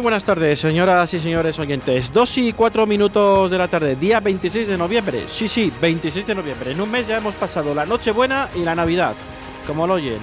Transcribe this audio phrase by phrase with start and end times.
[0.00, 2.12] Buenas tardes, señoras y señores oyentes.
[2.12, 5.24] Dos y cuatro minutos de la tarde, día 26 de noviembre.
[5.28, 6.72] Sí, sí, 26 de noviembre.
[6.72, 9.14] En un mes ya hemos pasado la Nochebuena y la Navidad,
[9.66, 10.18] como lo oyen.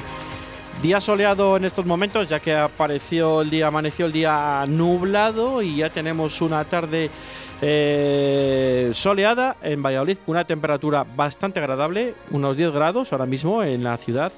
[0.81, 5.78] Día soleado en estos momentos, ya que apareció el día, amaneció el día nublado y
[5.78, 7.12] ya tenemos una tarde
[7.61, 13.97] eh, soleada en Valladolid, una temperatura bastante agradable, unos 10 grados ahora mismo en la
[13.97, 14.31] ciudad.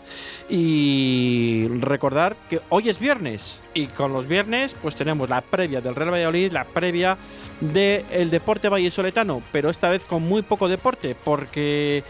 [0.49, 5.95] Y recordar que hoy es viernes y con los viernes pues tenemos la previa del
[5.95, 7.17] Real Valladolid, la previa
[7.59, 12.03] del deporte vallesoletano, pero esta vez con muy poco deporte porque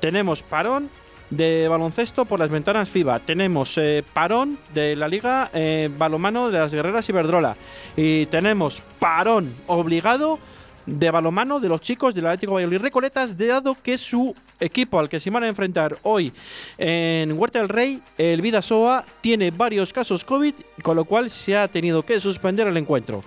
[0.00, 0.90] tenemos parón
[1.30, 3.20] de baloncesto por las ventanas FIBA.
[3.20, 7.56] Tenemos eh, parón de la Liga eh, Balomano de las Guerreras Iberdrola.
[7.96, 10.38] Y tenemos parón obligado
[10.86, 15.20] de balomano de los chicos del Atlético Valladolid Recoletas, dado que su equipo al que
[15.20, 16.32] se van a enfrentar hoy
[16.78, 21.68] en Huerta del Rey, el Vidasoa, tiene varios casos COVID, con lo cual se ha
[21.68, 23.22] tenido que suspender el encuentro.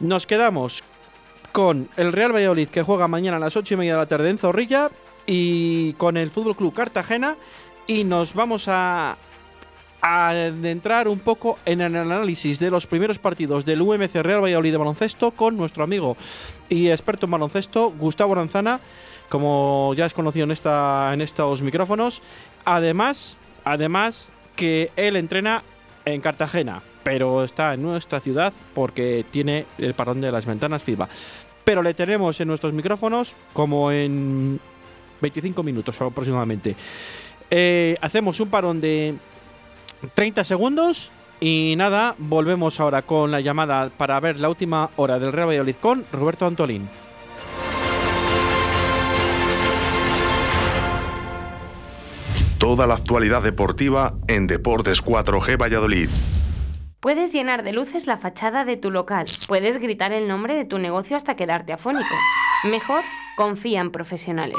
[0.00, 0.84] Nos quedamos
[1.52, 4.30] con el Real Valladolid que juega mañana a las 8 y media de la tarde
[4.30, 4.90] en Zorrilla
[5.26, 7.36] y con el Fútbol Club Cartagena
[7.86, 9.16] y nos vamos a
[10.00, 14.76] adentrar un poco en el análisis de los primeros partidos del UMC Real Valladolid de
[14.76, 16.16] baloncesto con nuestro amigo
[16.68, 18.80] y experto en baloncesto Gustavo Ranzana,
[19.28, 22.22] como ya es conocido en esta en estos micrófonos.
[22.64, 25.62] Además, además que él entrena
[26.04, 31.08] en Cartagena, pero está en nuestra ciudad porque tiene el parón de las ventanas FIBA.
[31.64, 34.58] Pero le tenemos en nuestros micrófonos como en
[35.20, 36.76] 25 minutos aproximadamente.
[37.50, 39.14] Eh, hacemos un parón de
[40.14, 41.10] 30 segundos
[41.40, 45.76] y nada, volvemos ahora con la llamada para ver la última hora del Real Valladolid
[45.76, 46.88] con Roberto Antolín.
[52.58, 56.08] Toda la actualidad deportiva en Deportes 4G Valladolid.
[57.00, 59.26] Puedes llenar de luces la fachada de tu local.
[59.46, 62.14] Puedes gritar el nombre de tu negocio hasta quedarte afónico.
[62.64, 63.04] Mejor,
[63.36, 64.58] confía en profesionales.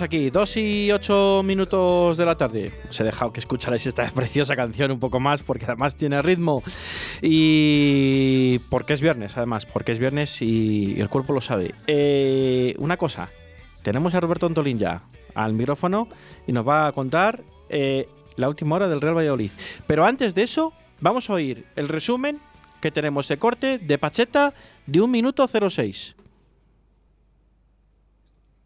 [0.00, 2.72] Aquí, 2 y 8 minutos de la tarde.
[2.88, 6.62] Os he dejado que escucharais esta preciosa canción un poco más porque además tiene ritmo.
[7.22, 11.74] Y porque es viernes, además, porque es viernes y el cuerpo lo sabe.
[11.86, 13.30] Eh, una cosa,
[13.82, 15.00] tenemos a Roberto Antolín ya
[15.34, 16.08] al micrófono
[16.46, 19.50] y nos va a contar eh, la última hora del Real Valladolid.
[19.86, 22.40] Pero antes de eso, vamos a oír el resumen
[22.80, 24.52] que tenemos de corte de Pacheta
[24.86, 26.16] de 1 minuto 06.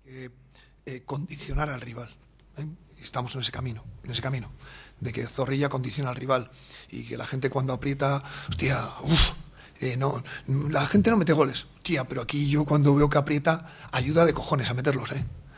[0.06, 0.28] Eh,
[0.90, 2.08] eh, condicionar al rival.
[2.56, 2.66] ¿eh?
[3.00, 4.50] Estamos en ese camino, en ese camino,
[4.98, 6.50] de que Zorrilla condiciona al rival
[6.90, 9.20] y que la gente cuando aprieta, hostia, uf,
[9.78, 10.22] eh, no,
[10.68, 14.34] la gente no mete goles, tía, pero aquí yo cuando veo que aprieta, ayuda de
[14.34, 15.12] cojones a meterlos.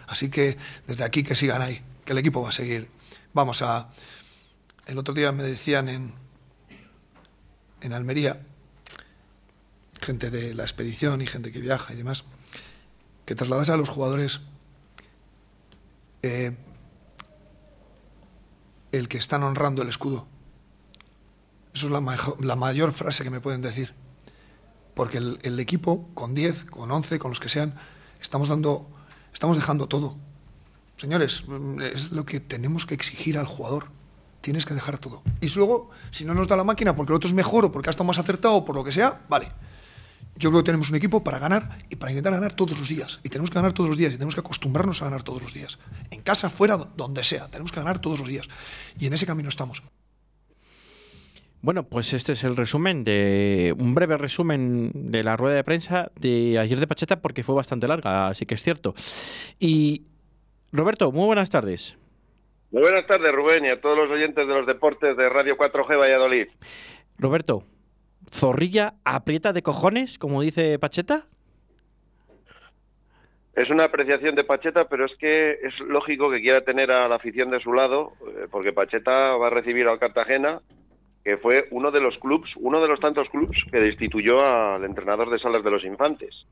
[0.06, 2.90] Así que desde aquí que sigan ahí, que el equipo va a seguir.
[3.32, 3.88] Vamos a.
[4.86, 6.12] El otro día me decían en,
[7.80, 8.42] en Almería,
[10.02, 12.24] gente de la expedición y gente que viaja y demás,
[13.24, 14.42] que trasladase a los jugadores
[16.22, 16.56] eh,
[18.92, 20.26] el que están honrando el escudo.
[21.74, 21.92] Eso es
[22.40, 23.94] la, mayor frase que me pueden decir.
[24.94, 27.74] Porque el, el equipo, con 10, con 11, con los que sean,
[28.20, 28.88] estamos dando,
[29.32, 30.16] estamos dejando todo.
[30.96, 33.88] Señores, mm, es lo que tenemos que exigir al jugador.
[34.40, 35.22] Tienes que dejar todo.
[35.40, 37.88] Y luego, si no nos da la máquina porque el otro es mejor o porque
[37.88, 39.50] ha estado más acertado o por lo que sea, vale.
[40.36, 43.20] Yo creo que tenemos un equipo para ganar y para intentar ganar todos los días.
[43.22, 45.52] Y tenemos que ganar todos los días y tenemos que acostumbrarnos a ganar todos los
[45.52, 45.78] días.
[46.10, 47.48] En casa, fuera, do- donde sea.
[47.48, 48.48] Tenemos que ganar todos los días.
[48.98, 49.82] Y en ese camino estamos.
[51.60, 56.10] Bueno, pues este es el resumen de un breve resumen de la rueda de prensa
[56.18, 58.94] de ayer de Pacheta porque fue bastante larga, así que es cierto.
[59.60, 60.02] Y
[60.72, 61.94] Roberto, muy buenas tardes.
[62.72, 65.96] Muy buenas tardes, Rubén, y a todos los oyentes de los deportes de Radio 4G
[66.00, 66.48] Valladolid.
[67.18, 67.62] Roberto,
[68.30, 71.26] ¿Zorrilla aprieta de cojones, como dice Pacheta?
[73.54, 77.16] Es una apreciación de Pacheta, pero es que es lógico que quiera tener a la
[77.16, 80.62] afición de su lado, eh, porque Pacheta va a recibir al Cartagena,
[81.22, 85.30] que fue uno de los clubs, uno de los tantos clubs que destituyó al entrenador
[85.30, 86.46] de Salas de los Infantes.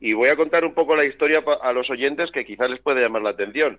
[0.00, 3.02] Y voy a contar un poco la historia a los oyentes que quizás les puede
[3.02, 3.78] llamar la atención.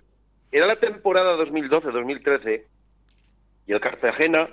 [0.52, 2.62] Era la temporada 2012-2013
[3.66, 4.48] y el Cartagena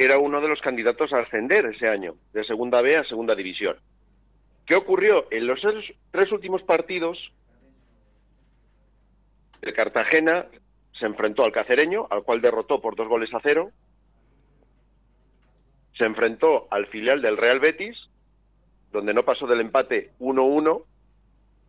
[0.00, 3.76] era uno de los candidatos a ascender ese año, de Segunda B a Segunda División.
[4.64, 5.26] ¿Qué ocurrió?
[5.30, 5.60] En los
[6.10, 7.18] tres, últimos partidos,
[9.60, 10.46] el Cartagena
[10.98, 13.72] se enfrentó al Cacereño, al cual derrotó por dos goles a cero.
[15.98, 17.98] Se enfrentó al filial del Real Betis,
[18.92, 20.82] donde no pasó del empate 1-1.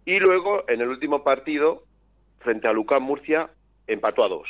[0.05, 1.83] Y luego, en el último partido,
[2.39, 3.49] frente a Lucán Murcia,
[3.87, 4.47] empató a dos.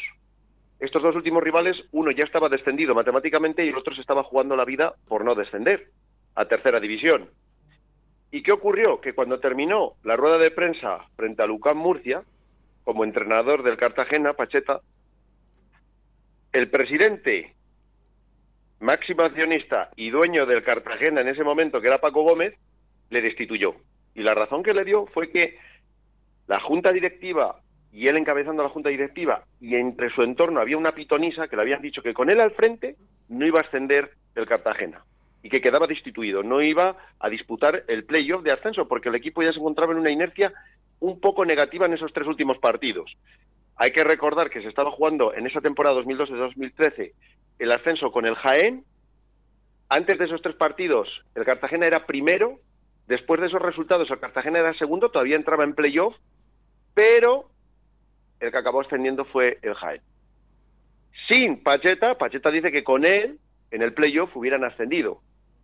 [0.82, 4.56] Estos dos últimos rivales, uno ya estaba descendido matemáticamente y el otro se estaba jugando
[4.56, 5.90] la vida por no descender
[6.34, 7.30] a tercera división.
[8.32, 9.00] ¿Y qué ocurrió?
[9.00, 12.24] Que cuando terminó la rueda de prensa frente a Lucán Murcia,
[12.84, 14.82] como entrenador del Cartagena, Pacheta,
[16.52, 17.54] el presidente
[18.80, 22.56] máximo accionista y dueño del Cartagena en ese momento, que era Paco Gómez,
[23.12, 23.76] le destituyó.
[24.16, 25.60] Y la razón que le dio fue que
[26.48, 27.62] la junta directiva
[27.94, 31.64] y él encabezando la junta directiva y entre su entorno había una pitonisa que le
[31.64, 32.96] habían dicho que con él al frente
[33.30, 35.04] no iba a ascender el Cartagena
[35.44, 39.42] y que quedaba destituido, no iba a disputar el playoff de ascenso porque el equipo
[39.44, 40.54] ya se encontraba en una inercia
[41.00, 43.12] un poco negativa en esos tres últimos partidos.
[43.76, 47.12] Hay que recordar que se estaba jugando en esa temporada 2012-2013
[47.60, 48.86] el ascenso con el Jaén.
[49.90, 52.60] Antes de esos tres partidos, el Cartagena era primero.
[53.08, 56.16] Después de esos resultados, el Cartagena era segundo, todavía entraba en playoff,
[56.94, 57.50] pero
[58.42, 60.02] el que acabó ascendiendo fue el Jaén.
[61.30, 63.38] Sin Pacheta, Pacheta dice que con él,
[63.72, 65.22] en el playoff, hubieran ascendido.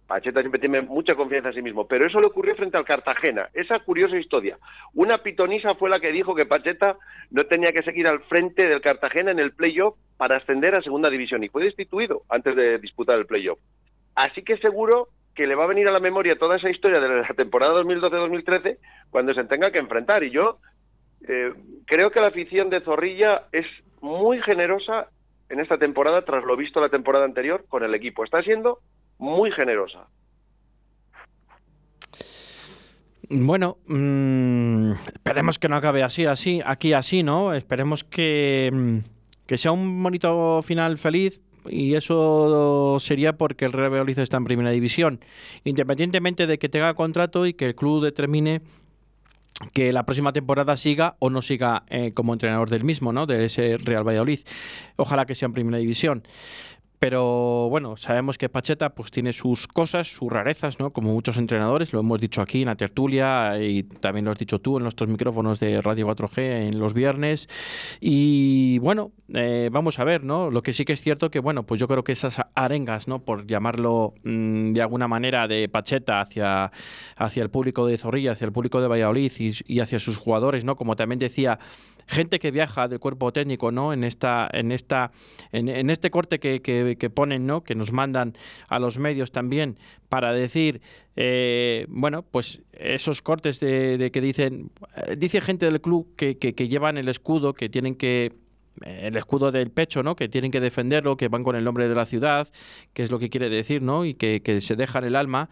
[0.08, 3.50] Pacheta siempre tiene mucha confianza en sí mismo, pero eso le ocurrió frente al Cartagena.
[3.54, 4.58] Esa curiosa historia.
[4.94, 6.98] Una pitonisa fue la que dijo que Pacheta
[7.32, 11.10] no tenía que seguir al frente del Cartagena en el playoff para ascender a segunda
[11.10, 13.60] división y fue destituido antes de disputar el playoff.
[14.16, 17.10] Así que seguro que le va a venir a la memoria toda esa historia de
[17.10, 18.78] la temporada 2012-2013
[19.10, 20.24] cuando se tenga que enfrentar.
[20.24, 20.60] Y yo
[21.28, 21.54] eh,
[21.86, 23.66] creo que la afición de Zorrilla es
[24.02, 25.08] muy generosa
[25.50, 28.24] en esta temporada tras lo visto la temporada anterior con el equipo.
[28.24, 28.80] Está siendo
[29.18, 30.08] muy generosa.
[33.30, 37.54] Bueno, mmm, esperemos que no acabe así, así, aquí así, ¿no?
[37.54, 38.98] Esperemos que, mm,
[39.46, 44.46] que sea un bonito final feliz y eso sería porque el Real Valladolid está en
[44.46, 45.20] primera división,
[45.66, 48.62] independientemente de que tenga contrato y que el club determine
[49.74, 53.26] que la próxima temporada siga o no siga eh, como entrenador del mismo, ¿no?
[53.26, 54.40] De ese Real Valladolid.
[54.98, 56.24] Ojalá que sea en primera división.
[57.00, 60.92] Pero bueno, sabemos que Pacheta pues tiene sus cosas, sus rarezas, ¿no?
[60.92, 64.60] Como muchos entrenadores, lo hemos dicho aquí en la tertulia y también lo has dicho
[64.60, 67.50] tú en nuestros micrófonos de Radio 4G en los viernes.
[68.02, 70.50] Y bueno, eh, vamos a ver, ¿no?
[70.50, 73.20] Lo que sí que es cierto que, bueno, pues yo creo que esas arengas, ¿no?
[73.20, 76.72] Por llamarlo mm, de alguna manera de Pacheta hacia,
[77.16, 80.66] hacia el público de Zorrilla, hacia el público de Valladolid y, y hacia sus jugadores,
[80.66, 80.76] ¿no?
[80.76, 81.60] Como también decía
[82.08, 83.94] gente que viaja del cuerpo técnico, ¿no?
[83.94, 85.12] En esta, en esta,
[85.52, 87.64] en, este corte que, que, ponen, ¿no?
[87.64, 88.34] Que nos mandan
[88.68, 89.78] a los medios también
[90.10, 90.82] para decir,
[91.16, 96.38] eh, bueno, pues esos cortes de, de, que dicen, eh, dice gente del club que,
[96.38, 98.34] que llevan el escudo, que tienen que
[98.86, 100.16] el escudo del pecho, ¿no?
[100.16, 102.48] Que tienen que defenderlo, que van con el nombre de la ciudad,
[102.94, 104.06] que es lo que quiere decir, ¿no?
[104.06, 105.50] Y que, se dejan el alma,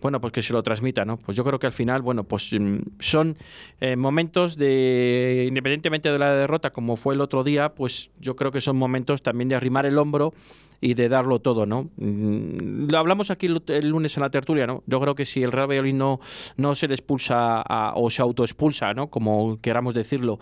[0.00, 1.16] bueno, pues que se lo transmita, ¿no?
[1.18, 3.36] Pues yo creo que al final, bueno, pues mm, son
[3.80, 8.50] eh, momentos de, independientemente de la derrota, como fue el otro día, pues yo creo
[8.50, 10.32] que son momentos también de arrimar el hombro
[10.80, 11.90] y de darlo todo, ¿no?
[11.96, 14.82] Mm, lo hablamos aquí el, lunes en la tertulia, ¿no?
[14.86, 16.20] Yo creo que si el Real Valladolid no,
[16.56, 17.62] no se le expulsa
[17.94, 19.08] o se autoexpulsa, ¿no?
[19.08, 20.38] Como queramos decirlo,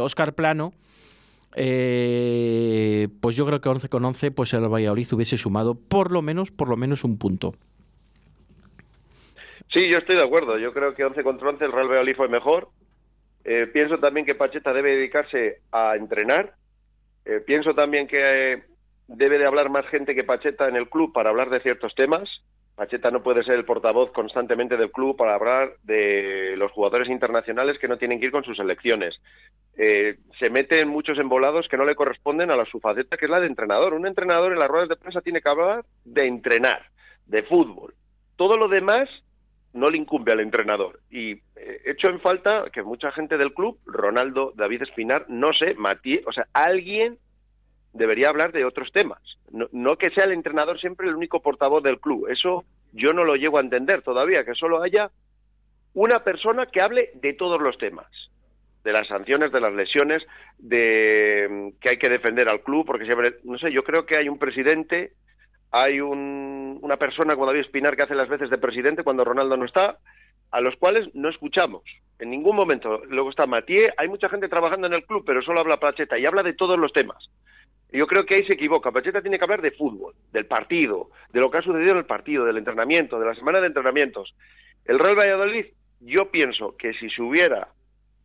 [0.00, 0.72] Oscar eh, Plano,
[1.56, 6.22] eh, pues yo creo que 11 con 11 pues el Valladolid hubiese sumado por lo
[6.22, 7.54] menos por lo menos un punto.
[9.72, 10.58] Sí, yo estoy de acuerdo.
[10.58, 12.68] Yo creo que 11 contra 11 el Real Valladolid fue mejor.
[13.44, 16.54] Eh, pienso también que Pacheta debe dedicarse a entrenar.
[17.24, 18.62] Eh, pienso también que
[19.06, 22.28] debe de hablar más gente que Pacheta en el club para hablar de ciertos temas.
[22.78, 27.76] Pacheta no puede ser el portavoz constantemente del club para hablar de los jugadores internacionales
[27.80, 29.16] que no tienen que ir con sus selecciones.
[29.76, 33.24] Eh, se mete en muchos embolados que no le corresponden a la su faceta, que
[33.24, 33.94] es la de entrenador.
[33.94, 36.86] Un entrenador en las ruedas de prensa tiene que hablar de entrenar,
[37.26, 37.94] de fútbol.
[38.36, 39.08] Todo lo demás
[39.72, 41.00] no le incumbe al entrenador.
[41.10, 45.74] Y eh, hecho en falta que mucha gente del club, Ronaldo, David Espinar, no sé,
[45.74, 47.18] Matías, o sea, alguien
[47.98, 49.20] debería hablar de otros temas.
[49.50, 52.28] No, que sea el entrenador siempre el único portavoz del club.
[52.28, 55.10] Eso yo no lo llego a entender todavía, que solo haya
[55.94, 58.06] una persona que hable de todos los temas.
[58.84, 60.22] De las sanciones, de las lesiones,
[60.58, 64.16] de mm, que hay que defender al club, porque siempre, no sé, yo creo que
[64.16, 65.12] hay un presidente,
[65.70, 69.66] hay una persona como David Espinar que hace las veces de presidente cuando Ronaldo no
[69.66, 69.98] está,
[70.50, 71.82] a los cuales no escuchamos
[72.18, 73.04] en ningún momento.
[73.06, 76.26] Luego está Mathieu, hay mucha gente trabajando en el club, pero solo habla Pacheta y
[76.26, 77.30] habla de todos los temas.
[77.90, 78.90] Yo creo que ahí se equivoca.
[78.90, 82.06] Pacheta tiene que hablar de fútbol, del partido, de lo que ha sucedido en el
[82.06, 84.34] partido, del entrenamiento, de la semana de entrenamientos.
[84.84, 85.66] El Real Valladolid,
[86.00, 87.68] yo pienso que si se hubiera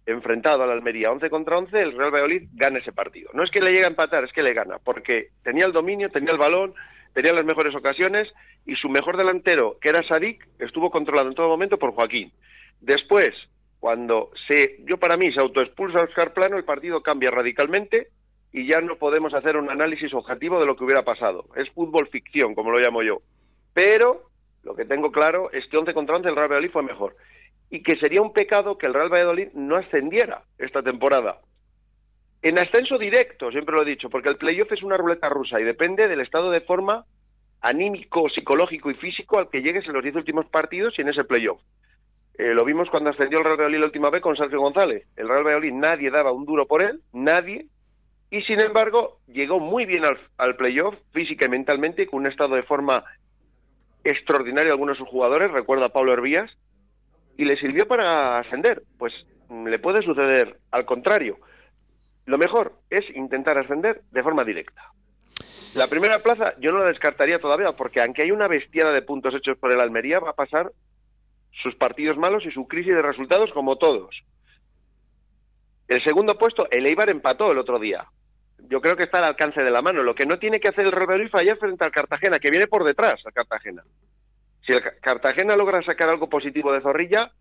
[0.06, 3.30] enfrentado al Almería 11 contra 11, el Real Valladolid gana ese partido.
[3.34, 6.10] No es que le llegue a empatar, es que le gana, porque tenía el dominio,
[6.10, 6.74] tenía el balón,
[7.14, 8.28] tenía las mejores ocasiones
[8.66, 12.34] y su mejor delantero, que era Sadik, estuvo controlado en todo momento por Joaquín.
[12.82, 13.30] Después,
[13.80, 18.08] cuando se, yo para mí se autoexpulsa a Oscar Plano, el partido cambia radicalmente
[18.54, 21.46] y ya no podemos hacer un análisis objetivo de lo que hubiera pasado.
[21.56, 23.18] Es fútbol ficción, como lo llamo yo.
[23.74, 24.30] Pero
[24.64, 27.16] lo que tengo claro es que 11 contra 11 el Real Valladolid fue mejor.
[27.72, 31.40] Y que sería un pecado que el Real Valladolid no ascendiera esta temporada.
[32.44, 35.64] En ascenso directo, siempre lo he dicho, porque el playoff es una ruleta rusa y
[35.64, 37.06] depende del estado de forma
[37.62, 41.24] anímico, psicológico y físico al que llegues en los 10 últimos partidos y en ese
[41.24, 41.60] playoff.
[42.38, 45.08] Eh, lo vimos cuando ascendió el Real Valladolid la última vez con Sergio González.
[45.16, 47.68] El Real Valladolid nadie daba un duro por él, nadie,
[48.34, 52.64] y sin embargo llegó muy bien al, playoff física y mentalmente con un estado de
[52.64, 53.04] forma
[54.04, 56.50] extraordinario a algunos de sus jugadores, recuerda a Pablo Hervías,
[57.38, 58.82] y le sirvió para ascender.
[58.98, 59.14] Pues
[59.50, 61.38] mm, le puede suceder al contrario.
[62.26, 64.82] Lo mejor es intentar ascender de forma directa.
[65.76, 69.36] La primera plaza yo no la descartaría todavía, porque aunque hay una bestiada de puntos
[69.36, 70.72] hechos por el Almería, va a pasar
[71.62, 74.24] sus partidos malos y su crisis de resultados como todos.
[75.88, 78.08] El segundo puesto, el Eibar empató el otro día
[78.70, 80.04] yo creo que está al alcance de la mano.
[80.04, 82.84] Lo que no tiene que hacer el Real fallar frente al Cartagena, que viene por
[82.84, 83.84] detrás al Cartagena.
[84.66, 87.32] Si el Cartagena logra sacar algo positivo de Zorrilla,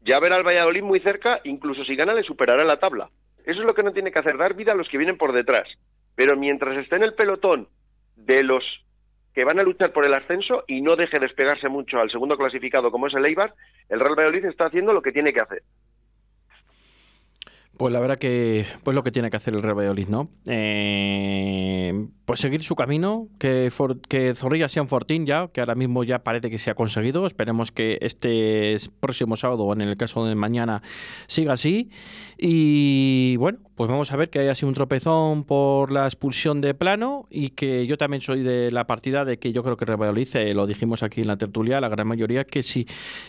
[0.00, 3.10] ya verá al Valladolid muy cerca, incluso si gana le superará la tabla.
[3.44, 5.32] Eso es lo que no tiene que hacer, dar vida a los que vienen por
[5.32, 5.68] detrás.
[6.14, 7.68] Pero mientras esté en el pelotón
[8.16, 8.64] de los
[9.34, 12.90] que van a luchar por el ascenso y no deje despegarse mucho al segundo clasificado
[12.90, 13.52] como es el Eibar,
[13.90, 15.62] el Real Valladolid está haciendo lo que tiene que hacer.
[17.76, 20.30] Pues la verdad que pues lo que tiene que hacer el Real Valladolid, ¿no?
[20.46, 23.70] Eh, pues seguir su camino, que,
[24.34, 27.24] Zorrilla sea un fortín ya, que ahora mismo ya parece que se ha conseguido.
[27.24, 30.82] Esperemos que este próximo sábado, o en el caso de mañana,
[31.28, 31.88] siga así.
[32.36, 36.74] Y bueno, pues vamos a ver que haya sido un tropezón por la expulsión de
[36.74, 40.28] plano y que yo también soy de la partida de que yo creo que Valladolid,
[40.34, 42.88] eh, lo dijimos aquí en la tertulia, la gran mayoría, que si,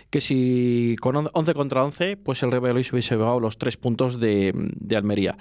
[0.10, 4.54] que si con 11 contra 11, pues el se hubiese llevado los tres puntos de,
[4.96, 5.38] Almería.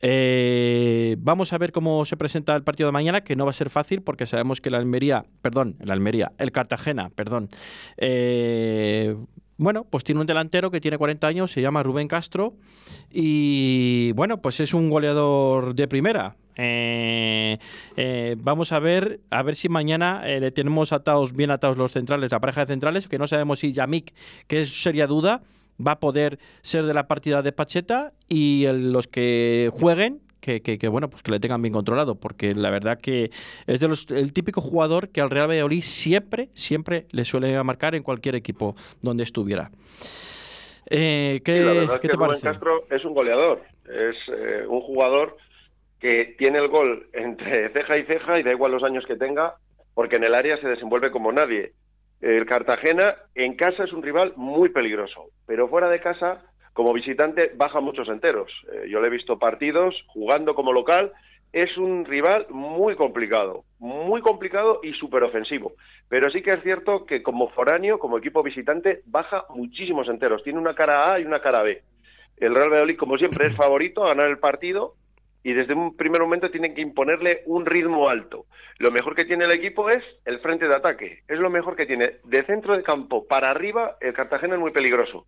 [0.00, 3.54] Eh, vamos a ver cómo se presenta el partido de mañana, que no va a
[3.54, 7.48] ser fácil porque sabemos que la Almería, perdón, el Almería, el Cartagena, perdón,
[7.96, 9.16] eh,
[9.56, 12.54] bueno, pues tiene un delantero que tiene 40 años, se llama Rubén Castro
[13.10, 16.36] y bueno, pues es un goleador de primera.
[16.60, 17.58] Eh,
[17.96, 22.32] eh, vamos a ver a ver si mañana le tenemos atados bien atados los centrales,
[22.32, 24.12] la pareja de centrales, que no sabemos si Yamik,
[24.46, 25.42] que es seria duda,
[25.84, 31.08] va a poder ser de la partida de Pacheta y los que jueguen que, bueno,
[31.10, 33.30] pues que le tengan bien controlado, porque la verdad que
[33.66, 37.94] es de los, el típico jugador que al Real Valladolid siempre, siempre le suele marcar
[37.94, 39.70] en cualquier equipo donde estuviera.
[40.90, 45.36] Eh, ¿qué, la verdad que te Castro es un goleador, es eh, un jugador
[46.00, 49.56] que tiene el gol entre ceja y ceja y da igual los años que tenga,
[49.94, 51.72] porque en el área se desenvuelve como nadie.
[52.20, 56.42] El Cartagena en casa es un rival muy peligroso, pero fuera de casa
[56.78, 58.52] como visitante baja muchos enteros.
[58.72, 61.10] Eh, yo le he visto partidos jugando como local.
[61.52, 65.72] Es un rival muy complicado, muy complicado y súper ofensivo.
[66.08, 70.44] Pero sí que es cierto que como foráneo, como equipo visitante, baja muchísimos enteros.
[70.44, 71.82] Tiene una cara A y una cara B.
[72.36, 74.94] El Real Valladolid, como siempre, es favorito a ganar el partido
[75.42, 78.46] y desde un primer momento tienen que imponerle un ritmo alto.
[78.78, 81.22] Lo mejor que tiene el equipo es el frente de ataque.
[81.26, 82.18] Es lo mejor que tiene.
[82.22, 85.26] De centro de campo para arriba, el Cartagena es muy peligroso.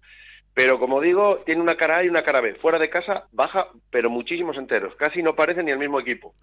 [0.55, 2.55] Pero como digo, tiene una cara A y una cara B.
[2.55, 4.95] Fuera de casa baja, pero muchísimos enteros.
[4.97, 6.35] Casi no parece ni el mismo equipo.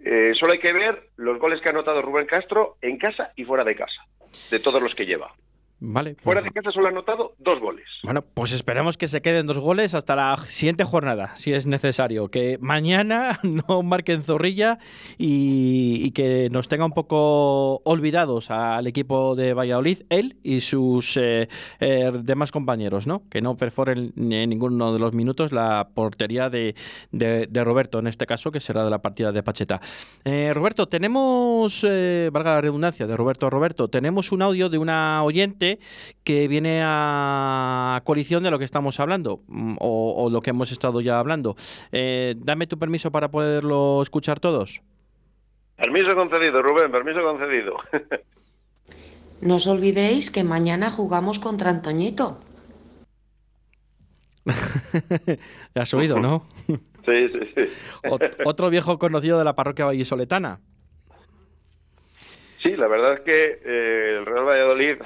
[0.00, 3.44] Eh, solo hay que ver los goles que ha anotado Rubén Castro en casa y
[3.44, 4.04] fuera de casa,
[4.50, 5.32] de todos los que lleva.
[5.78, 6.16] Vale.
[6.22, 7.84] Fuera de casa solo ha anotado dos goles.
[8.02, 12.28] Bueno, pues esperemos que se queden dos goles hasta la siguiente jornada, si es necesario.
[12.28, 14.78] Que mañana no marquen zorrilla
[15.18, 21.48] y, que nos tenga un poco olvidados al equipo de Valladolid, él y sus eh,
[21.80, 23.28] eh, demás compañeros, ¿no?
[23.28, 26.74] Que no perforen en ninguno de los minutos la portería de,
[27.52, 29.82] Roberto, en este caso, que será de la partida de Pacheta.
[30.24, 31.82] Eh, Roberto, tenemos,
[32.32, 35.65] valga la redundancia, de Roberto a Roberto, tenemos un audio de una oyente
[36.24, 41.00] que viene a coalición de lo que estamos hablando mm, o, lo que hemos estado
[41.00, 41.56] ya hablando.
[41.92, 44.82] Eh, dame tu permiso para poderlo escuchar todos.
[45.76, 47.76] Permiso concedido, Rubén, permiso concedido.
[49.40, 52.38] no os olvidéis que mañana jugamos contra Antoñito.
[55.74, 56.46] has oído, ¿no?
[56.66, 57.64] sí, sí, sí.
[58.44, 60.60] otro viejo conocido de la parroquia vallisoletana.
[62.62, 64.96] Sí, la verdad es que eh, el Real Valladolid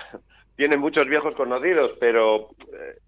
[0.61, 2.99] tiene muchos viejos conocidos, pero eh,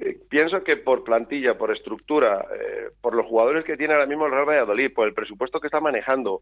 [0.00, 4.24] eh, pienso que por plantilla, por estructura, eh, por los jugadores que tiene ahora mismo
[4.24, 6.40] el Real Valladolid, por el presupuesto que está manejando,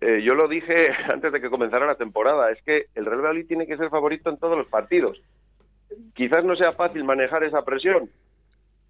[0.00, 3.68] yo lo dije antes de que comenzara la temporada, es que el Real Valladolid tiene
[3.68, 5.22] que ser favorito en todos los partidos.
[6.16, 8.10] Quizás no sea fácil manejar esa presión,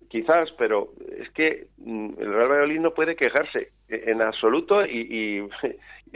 [0.09, 5.47] quizás, pero es que mm, el Real Valladolid no puede quejarse en absoluto y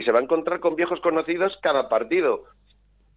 [0.03, 2.45] se va a encontrar con viejos conocidos cada partido.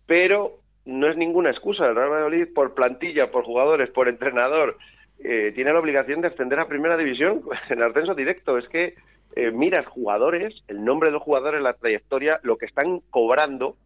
[0.05, 0.59] Pero
[0.91, 1.87] no es ninguna excusa.
[1.87, 4.77] El Real Valladolid, por plantilla, por jugadores, por entrenador,
[5.23, 8.59] eh, tiene la obligación de ascender a primera división en ascenso directo.
[8.59, 8.95] Es que
[9.37, 13.77] eh, miras jugadores, el nombre de los jugadores, la trayectoria, lo que están cobrando,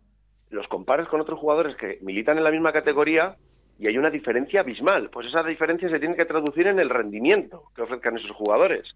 [0.50, 3.36] los compares con otros jugadores que militan en la misma categoría
[3.78, 5.10] y hay una diferencia abismal.
[5.10, 8.94] Pues esa diferencia se tiene que traducir en el rendimiento que ofrezcan esos jugadores.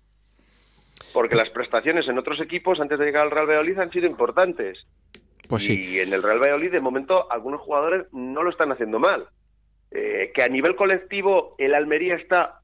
[1.13, 4.79] Porque las prestaciones en otros equipos antes de llegar al Real Valladolid han sido importantes
[5.49, 9.27] pues y en el Real Valladolid, de momento, algunos jugadores no lo están haciendo mal.
[9.91, 12.61] Eh, que a nivel colectivo el Almería está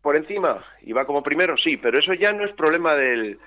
[0.00, 3.38] por encima y va como primero, sí, pero eso ya no es problema del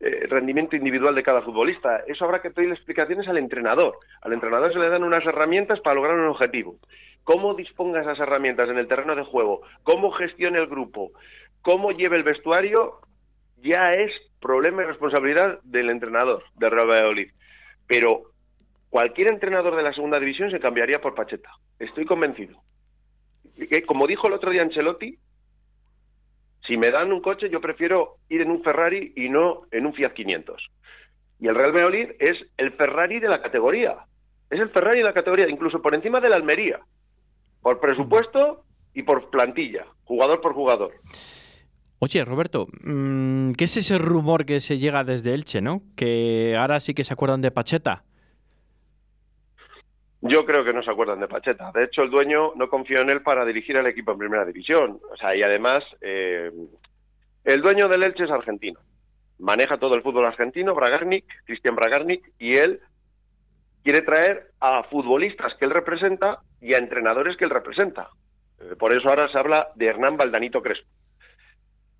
[0.00, 2.02] eh, rendimiento individual de cada futbolista.
[2.08, 3.98] Eso habrá que pedirle explicaciones al entrenador.
[4.20, 6.76] Al entrenador se le dan unas herramientas para lograr un objetivo.
[7.22, 11.12] Cómo disponga esas herramientas en el terreno de juego, cómo gestione el grupo,
[11.62, 12.98] cómo lleve el vestuario,
[13.62, 17.30] ya es problema y responsabilidad del entrenador del Real Valladolid
[17.86, 18.22] pero
[18.90, 21.50] cualquier entrenador de la segunda división se cambiaría por Pacheta.
[21.78, 22.60] Estoy convencido.
[23.86, 25.18] Como dijo el otro día Ancelotti,
[26.66, 29.92] si me dan un coche, yo prefiero ir en un Ferrari y no en un
[29.92, 30.70] Fiat 500.
[31.40, 33.98] Y el Real Valladolid es el Ferrari de la categoría.
[34.48, 36.80] Es el Ferrari de la categoría, incluso por encima de la Almería.
[37.60, 40.92] Por presupuesto y por plantilla, jugador por jugador.
[42.00, 45.82] Oye, Roberto, mm, ¿qué es ese rumor que se llega desde Elche, no?
[45.96, 48.04] Que ahora sí que se acuerdan de Pacheta.
[50.26, 51.70] Yo creo que no se acuerdan de Pacheta.
[51.74, 54.98] De hecho, el dueño no confió en él para dirigir al equipo en primera división.
[55.12, 56.50] O sea, y además, eh,
[57.44, 58.80] el dueño del Elche es argentino.
[59.38, 62.80] Maneja todo el fútbol argentino, Bragarnik, Cristian Bragarnik, y él
[63.82, 68.08] quiere traer a futbolistas que él representa y a entrenadores que él representa.
[68.60, 70.88] Eh, por eso ahora se habla de Hernán Valdanito Crespo.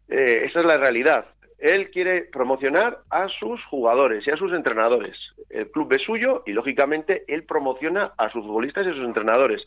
[0.09, 1.27] Eh, esa es la realidad.
[1.59, 5.17] Él quiere promocionar a sus jugadores y a sus entrenadores.
[5.49, 9.63] El club es suyo y, lógicamente, él promociona a sus futbolistas y a sus entrenadores.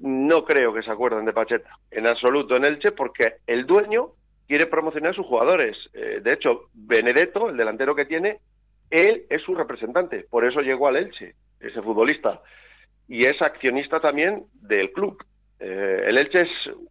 [0.00, 4.10] No creo que se acuerden de Pacheta, en absoluto, en Elche, porque el dueño
[4.46, 5.76] quiere promocionar a sus jugadores.
[5.92, 8.38] Eh, de hecho, Benedetto, el delantero que tiene,
[8.90, 12.40] él es su representante, por eso llegó al Elche, ese futbolista.
[13.08, 15.18] Y es accionista también del club.
[15.60, 16.48] Eh, el Elche es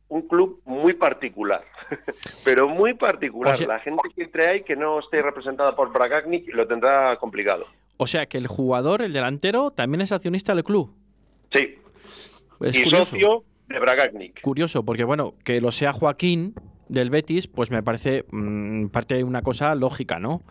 [0.09, 1.63] un club muy particular,
[2.43, 3.59] pero muy particular.
[3.61, 7.65] La gente que entre ahí que no esté representada por Bragagnik lo tendrá complicado.
[7.97, 10.93] O sea que el jugador, el delantero, también es accionista del club.
[11.53, 11.77] Sí.
[12.61, 14.41] y socio de Bragagnik.
[14.41, 16.53] Curioso, porque bueno, que lo sea Joaquín,
[16.89, 20.41] del Betis, pues me parece mm, parte de una cosa lógica, ¿no?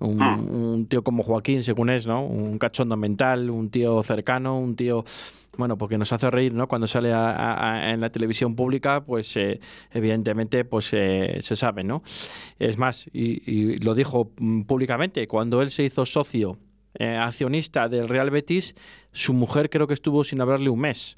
[0.00, 0.36] Ah.
[0.36, 2.24] Un, tío como Joaquín, según es, ¿no?
[2.24, 5.04] Un cachondo mental, un tío cercano, un tío,
[5.56, 6.68] bueno, porque nos hace reír, ¿no?
[6.68, 9.60] Cuando sale en la televisión pública, pues eh,
[9.90, 12.02] evidentemente, pues eh, se sabe, ¿no?
[12.58, 16.58] Es más, y, lo dijo mm, públicamente, cuando él se hizo socio
[16.94, 18.74] eh, accionista del Real Betis,
[19.12, 21.16] su mujer creo que estuvo sin hablarle un mes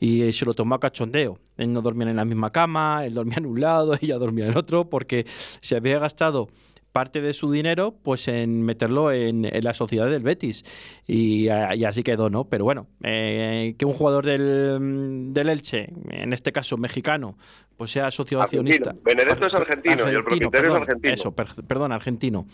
[0.00, 1.38] y se lo tomó a cachondeo.
[1.56, 4.56] Él no dormía en la misma cama, él dormía en un lado, ella dormía en
[4.56, 5.26] otro, porque
[5.60, 6.48] se había gastado
[6.92, 10.64] parte de su dinero pues en meterlo en, la sociedad del Betis
[11.06, 12.44] y, así quedó, ¿no?
[12.44, 17.36] Pero bueno, eh, que un jugador del, del, Elche, en este caso mexicano,
[17.76, 18.94] pues sea socio accionista.
[19.02, 21.14] Benedetto es argentino, y el propietario es argentino.
[21.14, 22.46] Eso, perdón, argentino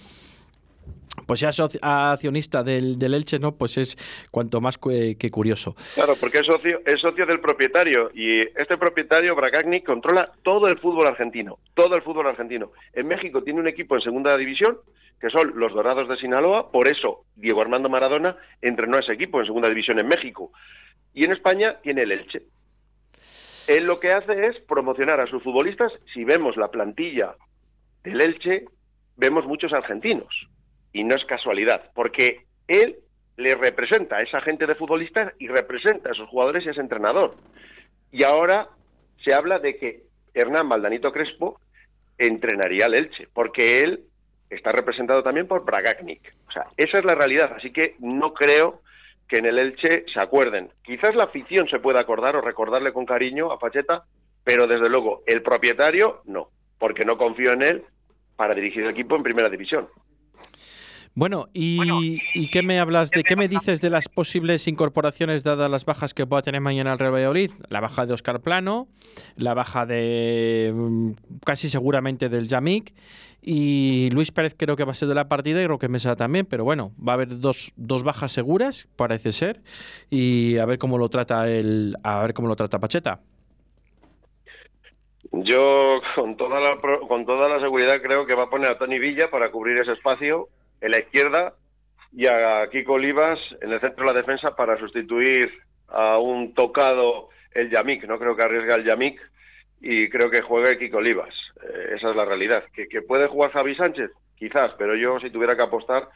[1.26, 1.50] pues sea
[1.82, 3.52] accionista del, del, Elche, ¿no?
[3.52, 3.96] Pues es
[4.30, 5.74] cuanto más que, curioso.
[5.94, 10.78] Claro, porque es socio, es socio del propietario y este propietario, Bragagni, controla todo el
[10.78, 12.72] fútbol argentino, todo el fútbol argentino.
[12.92, 14.78] En México tiene un equipo en segunda división
[15.20, 19.40] que son los Dorados de Sinaloa, por eso Diego Armando Maradona entrenó a ese equipo
[19.40, 20.52] en segunda división en México.
[21.12, 22.42] Y en España tiene el Elche.
[23.66, 25.92] Él lo que hace es promocionar a sus futbolistas.
[26.14, 27.34] Si vemos la plantilla
[28.04, 28.64] del Elche,
[29.16, 30.28] vemos muchos argentinos
[30.92, 32.96] y no es casualidad, porque él
[33.36, 36.80] le representa a esa gente de futbolistas y representa a esos jugadores y a ese
[36.80, 37.36] entrenador.
[38.10, 38.68] Y ahora
[39.24, 40.02] se habla de que
[40.34, 41.60] Hernán Valdanito Crespo
[42.18, 44.00] entrenaría al Elche, porque él
[44.50, 46.34] está representado también por Bragagnik.
[46.48, 48.80] O sea, esa es la realidad, así que no creo
[49.28, 50.70] que en el Elche se acuerden.
[50.82, 54.04] Quizás la afición se pueda acordar o recordarle con cariño a Pacheta,
[54.42, 56.48] pero desde luego el propietario no,
[56.78, 57.84] porque no confío en él
[58.36, 59.88] para dirigir el equipo en primera división.
[61.18, 65.84] Bueno, y, qué me hablas de qué me dices de las posibles incorporaciones dadas las
[65.84, 67.50] bajas que pueda tener mañana el Real Valladolid?
[67.70, 68.86] La baja de Oscar Plano,
[69.34, 71.10] la baja de mm,
[71.44, 72.94] casi seguramente del Yamik
[73.42, 76.46] y Luis Pérez creo que va a ser de la partida y Roque Mesa también,
[76.46, 79.60] pero bueno, va a haber dos, dos bajas seguras, parece ser,
[80.10, 83.18] y a ver cómo lo trata el a ver cómo lo trata Pacheta.
[85.32, 86.78] Yo con toda la
[87.08, 89.94] con toda la seguridad creo que va a poner a Tony Villa para cubrir ese
[89.94, 90.48] espacio
[90.80, 91.54] en la izquierda
[92.12, 95.50] y a Kiko Olivas en el centro de la defensa para sustituir
[95.88, 98.04] a un tocado el Yamik.
[98.04, 99.20] No creo que arriesgue el Yamik
[99.80, 101.34] y creo que juegue Kiko Olivas.
[101.62, 102.64] Eh, esa es la realidad.
[102.72, 104.10] ¿Que, puede jugar Javi Sánchez?
[104.36, 106.08] Quizás, pero yo si tuviera que apostar,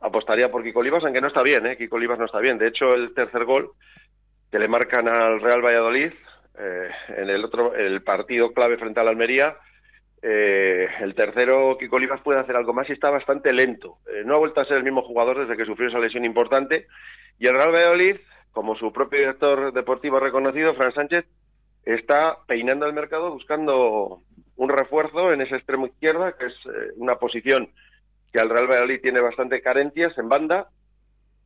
[0.00, 1.76] apostaría por Kiko Olivas, aunque no está bien, ¿eh?
[1.76, 2.58] Kiko Olivas no está bien.
[2.58, 3.70] De hecho, el tercer gol
[4.50, 6.12] que le marcan al Real Valladolid
[6.58, 9.56] eh, en el otro el partido clave frente al Almería
[10.22, 13.98] eh, el tercero, Kiko Olivas, puede hacer algo más y está bastante lento.
[14.06, 16.86] Eh, no ha vuelto a ser el mismo jugador desde que sufrió esa lesión importante.
[17.38, 18.16] Y el Real Valladolid,
[18.52, 21.24] como su propio director deportivo reconocido, Fran Sánchez,
[21.84, 24.22] está peinando el mercado buscando
[24.56, 27.70] un refuerzo en esa extremo izquierda, que es eh, una posición
[28.32, 30.68] que al Real Valladolid tiene bastante carencias en banda.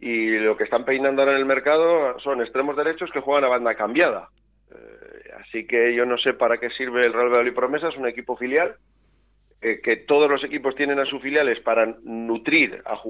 [0.01, 3.49] Y lo que están peinando ahora en el mercado son extremos derechos que juegan a
[3.49, 4.31] banda cambiada.
[5.41, 8.77] Así que yo no sé para qué sirve el Real Valladolid Promesas, un equipo filial,
[9.61, 13.01] eh, que todos los equipos tienen a sus filiales para nutrir a,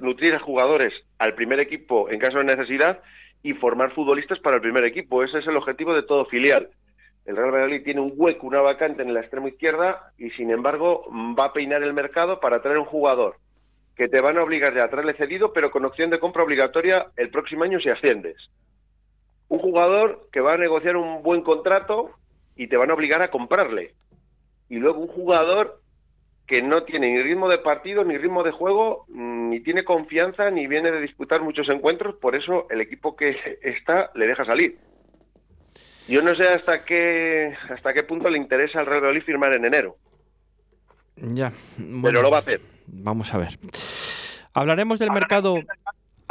[0.00, 3.00] nutrir a jugadores al primer equipo en caso de necesidad
[3.42, 5.22] y formar futbolistas para el primer equipo.
[5.22, 6.68] Ese es el objetivo de todo filial.
[7.24, 11.06] El Real Valladolid tiene un hueco, una vacante en la extrema izquierda y sin embargo
[11.38, 13.36] va a peinar el mercado para traer un jugador
[13.96, 17.06] que te van a obligar ya a traerle cedido, pero con opción de compra obligatoria
[17.16, 18.36] el próximo año si asciendes
[19.52, 22.10] un jugador que va a negociar un buen contrato
[22.56, 23.94] y te van a obligar a comprarle.
[24.70, 25.82] Y luego un jugador
[26.46, 30.66] que no tiene ni ritmo de partido, ni ritmo de juego, ni tiene confianza, ni
[30.66, 34.78] viene de disputar muchos encuentros, por eso el equipo que está le deja salir.
[36.08, 39.66] Yo no sé hasta qué hasta qué punto le interesa al Real Madrid firmar en
[39.66, 39.96] enero.
[41.16, 41.52] Ya,
[42.02, 42.62] pero lo va a hacer.
[42.86, 43.58] Vamos a ver.
[44.54, 45.58] Hablaremos del mercado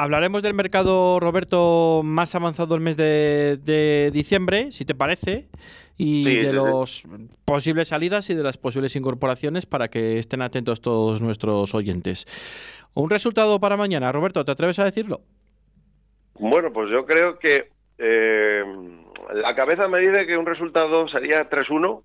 [0.02, 5.48] hablaremos del mercado, Roberto, más avanzado el mes de, diciembre, si te parece.
[5.98, 6.56] y Sí, de sí, sí.
[6.56, 7.04] las
[7.46, 12.26] posibles salidas y de las posibles incorporaciones para que estén atentos todos nuestros oyentes.
[12.94, 15.22] Un resultado para mañana, Roberto, ¿te atreves a decirlo?
[16.40, 18.64] Bueno, pues yo creo que eh,
[19.34, 22.02] la cabeza me dice que un resultado sería 3-1.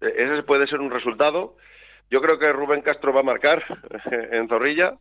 [0.00, 1.56] Eh, Ese puede ser un resultado.
[2.10, 3.62] Yo creo que Rubén Castro va a marcar
[4.32, 4.94] en Zorrilla.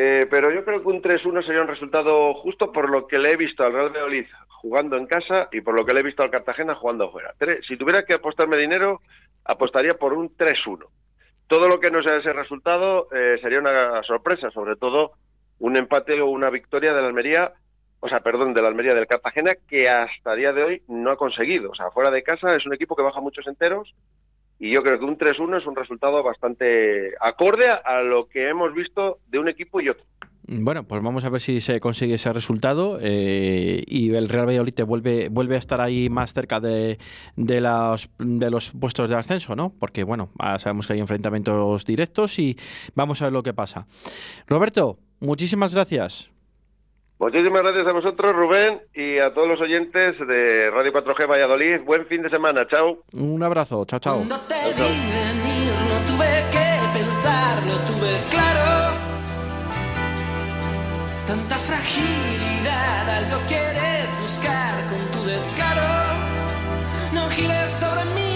[0.00, 3.32] Eh, pero yo creo que un 3-1 sería un resultado justo por lo que le
[3.32, 6.22] he visto al Real Valladolid jugando en casa y por lo que le he visto
[6.22, 7.34] al Cartagena jugando afuera.
[7.66, 9.00] Si tuviera que apostarme dinero,
[9.44, 10.86] apostaría por un 3-1.
[11.48, 15.14] Todo lo que no sea ese resultado eh, sería una sorpresa, sobre todo
[15.58, 17.52] un empate o una victoria de la Almería,
[17.98, 21.16] o sea, perdón, de la Almería del Cartagena, que hasta día de hoy no ha
[21.16, 21.70] conseguido.
[21.72, 23.92] O sea, fuera de casa es un equipo que baja muchos enteros
[24.58, 28.74] y yo creo que un 3-1 es un resultado bastante acorde a- lo que hemos
[28.74, 30.04] visto de un equipo y otro.
[30.50, 34.82] Bueno, pues vamos a ver si se consigue ese resultado eh, y el Real Valladolid
[34.86, 36.98] vuelve, vuelve a estar ahí más cerca de,
[37.36, 39.74] de, los, de los puestos de ascenso, ¿no?
[39.78, 42.56] Porque, bueno, ah, sabemos que hay enfrentamientos directos y
[42.94, 43.86] vamos a ver lo que pasa.
[44.46, 46.30] Roberto, muchísimas gracias.
[47.18, 51.80] Muchísimas gracias a vosotros, Rubén, y a todos los oyentes de Radio 4G Valladolid.
[51.84, 52.64] Buen fin de semana.
[52.68, 52.98] Chao.
[53.12, 54.16] Un abrazo, chao, chao.
[54.18, 58.94] Cuando te vi venir no tuve que pensarlo, tuve claro.
[61.26, 65.82] Tanta fragilidad, algo quieres buscar con tu descaro.
[67.12, 68.27] No gires sobre mí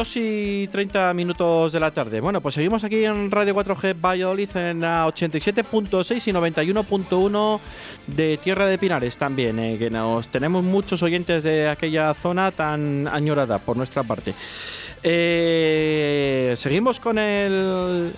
[0.00, 2.22] 2 y 30 minutos de la tarde.
[2.22, 7.60] Bueno, pues seguimos aquí en Radio 4G Valladolid en la 87.6 y 91.1
[8.06, 13.08] de Tierra de Pinares también, eh, que nos tenemos muchos oyentes de aquella zona tan
[13.08, 14.32] añorada por nuestra parte.
[15.02, 18.10] Eh, seguimos con el...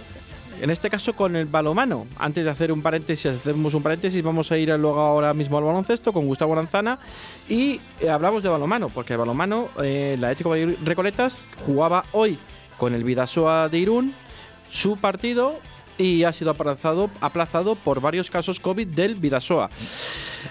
[0.62, 2.06] En este caso con el balomano.
[2.20, 5.64] Antes de hacer un paréntesis, hacemos un paréntesis, vamos a ir luego ahora mismo al
[5.64, 7.00] baloncesto con Gustavo Aranzana
[7.48, 12.38] y eh, hablamos de balomano, porque el balomano, eh, el Atlético Valladolid Recoletas jugaba hoy
[12.78, 14.14] con el Vidasoa de Irún
[14.70, 15.58] su partido
[15.98, 19.68] y ha sido aplazado, por varios casos COVID del Vidasoa.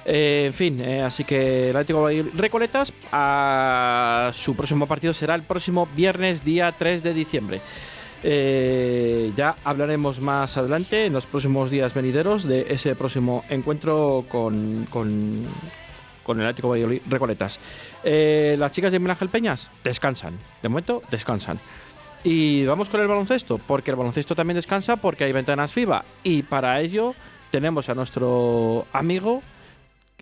[0.04, 5.88] Eh, en fin, así que el Atlético Recoletas a su próximo partido será el próximo
[5.96, 7.62] viernes día 3 de diciembre.
[8.24, 14.86] Eh, ya hablaremos más adelante en los próximos días venideros de ese próximo encuentro con,
[14.90, 15.48] con,
[16.28, 17.60] el Atlético Valladolid Recoletas.
[18.04, 21.60] Eh, las chicas de Miguel Ángel Peñas descansan, de momento descansan.
[22.24, 26.06] Y vamos con el baloncesto, porque el baloncesto también descansa porque hay ventanas FIBA.
[26.24, 27.16] Y para ello
[27.50, 29.42] tenemos a nuestro amigo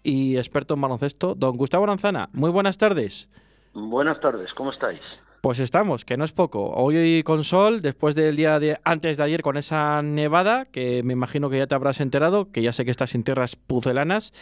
[0.01, 2.29] y experto en baloncesto, don Gustavo Aranzana.
[2.31, 3.27] Muy buenas tardes.
[3.73, 5.01] Buenas tardes, ¿cómo estáis?
[5.41, 6.71] Pues estamos, que no es poco.
[6.71, 11.13] Hoy con sol, después del día de antes de ayer con esa nevada, que me
[11.13, 14.34] imagino que ya te habrás enterado, que ya sé que estás en tierras pucelanas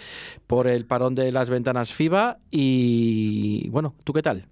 [0.48, 2.38] por el parón de las ventanas FIBA.
[2.50, 4.46] Y bueno, ¿tú qué tal?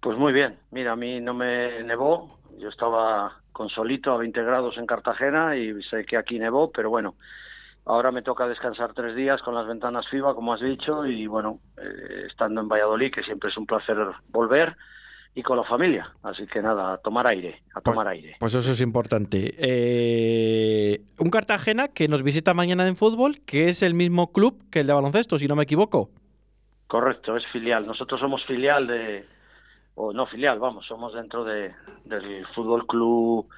[0.00, 4.42] Pues muy bien, mira, a mí no me nevó, yo estaba con solito a 20
[4.42, 7.16] grados en Cartagena y sé que aquí nevó, pero bueno,
[7.84, 11.58] ahora me toca descansar tres días con las ventanas FIBA, como has dicho, y bueno,
[11.76, 14.74] eh, estando en Valladolid, que siempre es un placer volver,
[15.40, 18.36] y con la familia, así que nada, a tomar aire, a tomar aire.
[18.38, 19.54] Pues eso es importante.
[19.56, 24.80] Eh, un Cartagena que nos visita mañana en fútbol, que es el mismo club que
[24.80, 26.10] el de baloncesto, si no me equivoco.
[26.86, 27.86] Correcto, es filial.
[27.86, 29.24] Nosotros somos filial de,
[29.94, 31.72] o no filial, vamos, somos dentro de,
[32.04, 33.48] del Fútbol Club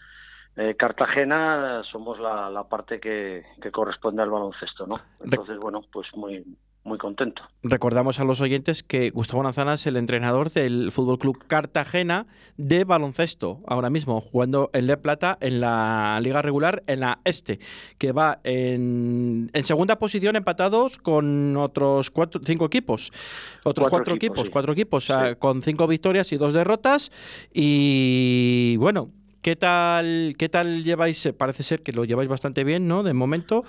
[0.57, 5.01] eh, Cartagena, somos la, la parte que, que corresponde al baloncesto, ¿no?
[5.21, 6.45] Entonces, bueno, pues muy
[6.85, 7.42] muy contento.
[7.62, 12.85] Recordamos a los oyentes que Gustavo Lanzana es el entrenador del Fútbol Club Cartagena de
[12.85, 17.61] baloncesto, ahora mismo jugando en Le Plata en la liga regular en la Este,
[17.99, 23.12] que va en, en segunda posición empatados con otros cuatro, cinco equipos,
[23.62, 24.53] otros cuatro, Cuatro equipos, equipos, sí.
[24.53, 27.12] cuatro equipos, con cinco victorias y dos derrotas
[27.53, 29.11] y bueno.
[29.42, 31.26] ¿Qué tal, ¿Qué tal lleváis?
[31.26, 33.02] Eh, Parece ser que lo lleváis bastante bien, ¿no?
[33.02, 33.64] De momento.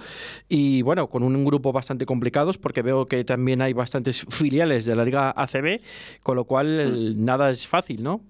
[0.47, 4.95] Y bueno, con un grupo bastante complicados, porque veo que también hay bastantes filiales de
[4.95, 5.81] la Liga ACB,
[6.21, 8.21] con lo cual el- nada es fácil, ¿no?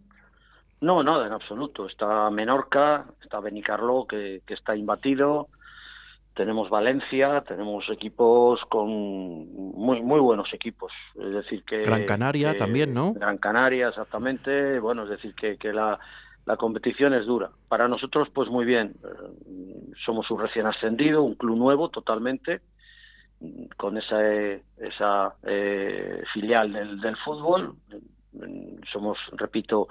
[0.82, 1.86] No, nada, en absoluto.
[1.88, 5.48] Está Menorca, está Benicarló, que, que está imbatido.
[6.36, 10.92] Tenemos Valencia, tenemos equipos con muy muy buenos equipos.
[11.16, 11.84] Es decir, que.
[11.84, 13.14] Gran Canaria que- también, ¿no?
[13.14, 14.80] Gran Canaria, exactamente.
[14.80, 16.00] Bueno, es decir, que, que la,
[16.46, 17.50] la competición es dura.
[17.68, 18.96] Para nosotros, pues muy bien.
[19.04, 22.62] Eh, Somos un recién ascendido, un club nuevo totalmente,
[23.78, 27.76] con esa, eh, esa eh, filial del, del fútbol.
[28.92, 29.88] Somos, repito,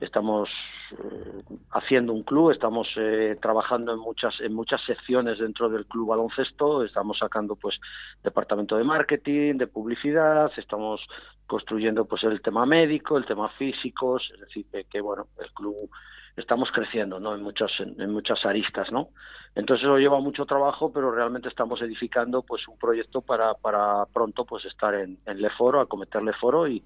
[0.00, 0.48] estamos
[0.92, 6.08] eh, haciendo un club, estamos eh, trabajando en muchas en muchas secciones dentro del club
[6.08, 7.78] baloncesto, estamos sacando pues
[8.22, 11.00] departamento de marketing, de publicidad, estamos
[11.46, 15.90] construyendo pues el tema médico, el tema físicos, es decir que, bueno el club
[16.36, 19.08] estamos creciendo no en muchas en, en muchas aristas no
[19.56, 24.44] entonces eso lleva mucho trabajo pero realmente estamos edificando pues un proyecto para para pronto
[24.44, 26.82] pues estar en, en Leforo acometer Leforo y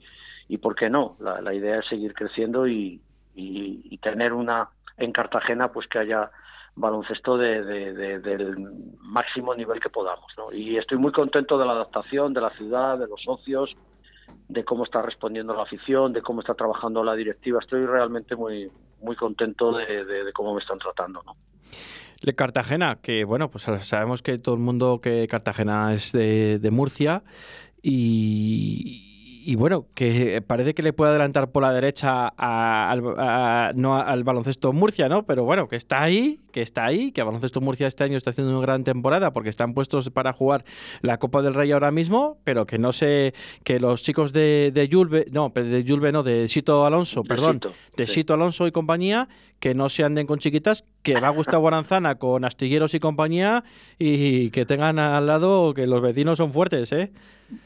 [0.49, 3.01] y por qué no la, la idea es seguir creciendo y,
[3.35, 6.31] y, y tener una en Cartagena pues que haya
[6.75, 8.57] baloncesto de, de- de- del
[9.01, 10.53] máximo nivel que podamos ¿no?
[10.53, 13.75] y estoy muy contento de la adaptación de la ciudad de los socios
[14.49, 18.71] de cómo está respondiendo la afición de cómo está trabajando la directiva estoy realmente muy
[19.03, 21.37] muy contento de, cómo me están tratando ¿no?
[22.23, 27.25] De Cartagena, que bueno, pues sabemos que todo el mundo que Cartagena es de Murcia
[27.83, 29.12] y,
[29.45, 33.97] y bueno, que parece que le puede adelantar por la derecha a- al, a- no
[33.97, 35.25] al baloncesto Murcia, ¿no?
[35.25, 38.53] Pero bueno, que está ahí, que está ahí, que baloncesto Murcia este año está haciendo
[38.53, 40.65] una gran temporada porque están puestos para jugar
[41.01, 44.89] la Copa del Rey ahora mismo, pero que no sé, que los chicos de, de
[44.89, 47.61] Yulbe, no, de Yulbe no, de Sito Alonso, De perdón,
[47.97, 48.15] de sí.
[48.15, 49.29] Sito Alonso y compañía,
[49.61, 53.65] que no se anden con chiquitas, que va Gustavo Aranzana con astilleros y compañía
[53.99, 57.13] y que tengan al lado que los vecinos son fuertes, ¿eh?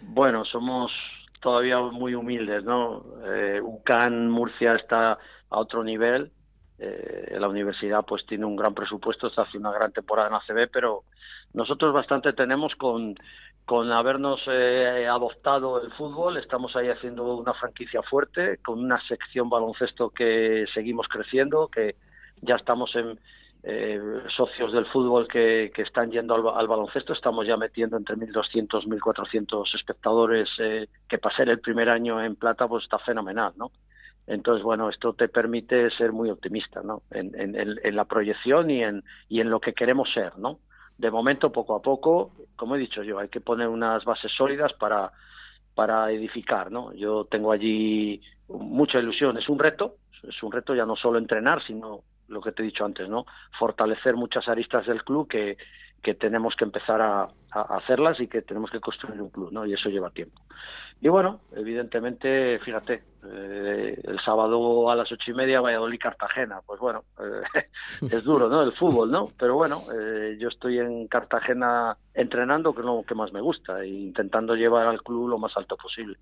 [0.02, 0.90] Bueno, somos
[1.46, 3.04] todavía muy humildes, ¿no?
[3.24, 6.32] Eh, UCAN Murcia está a otro nivel.
[6.76, 10.68] Eh, la universidad pues tiene un gran presupuesto, está haciendo una gran temporada en ACB,
[10.72, 11.04] pero
[11.54, 13.14] nosotros bastante tenemos con,
[13.64, 19.48] con habernos eh, adoptado el fútbol, estamos ahí haciendo una franquicia fuerte, con una sección
[19.48, 21.94] baloncesto que seguimos creciendo, que
[22.42, 23.20] ya estamos en
[23.68, 24.00] eh,
[24.36, 28.14] socios del fútbol que, que están yendo al, ba- al baloncesto, estamos ya metiendo entre
[28.16, 33.52] 1.200 1.400 espectadores, eh, que para ser el primer año en plata pues está fenomenal,
[33.56, 33.72] ¿no?
[34.28, 37.02] Entonces, bueno, esto te permite ser muy optimista, ¿no?
[37.10, 40.60] En- en- en la proyección y en, y en lo que queremos ser, ¿no?
[40.98, 44.72] De momento, poco a poco, como he dicho yo, hay que poner unas bases sólidas
[44.74, 45.10] para,
[45.74, 46.92] para edificar, ¿no?
[46.94, 51.62] Yo tengo allí mucha ilusión, es un reto, es un reto ya no solo entrenar,
[51.66, 53.26] sino lo que te he dicho antes, ¿no?
[53.58, 55.56] Fortalecer muchas aristas del club que,
[56.02, 59.64] que tenemos que empezar a, hacerlas y que tenemos que construir un club, ¿no?
[59.64, 60.42] Y eso lleva tiempo.
[61.00, 67.04] Y bueno, evidentemente, fíjate, eh, el sábado a las ocho y media Valladolid-Cartagena, pues bueno,
[67.18, 67.64] eh,
[68.10, 68.62] es duro, ¿no?
[68.62, 69.30] El fútbol, ¿no?
[69.38, 73.82] Pero bueno, eh, yo estoy en Cartagena entrenando, que es lo que más me gusta,
[73.82, 76.18] e intentando llevar al club lo más alto posible.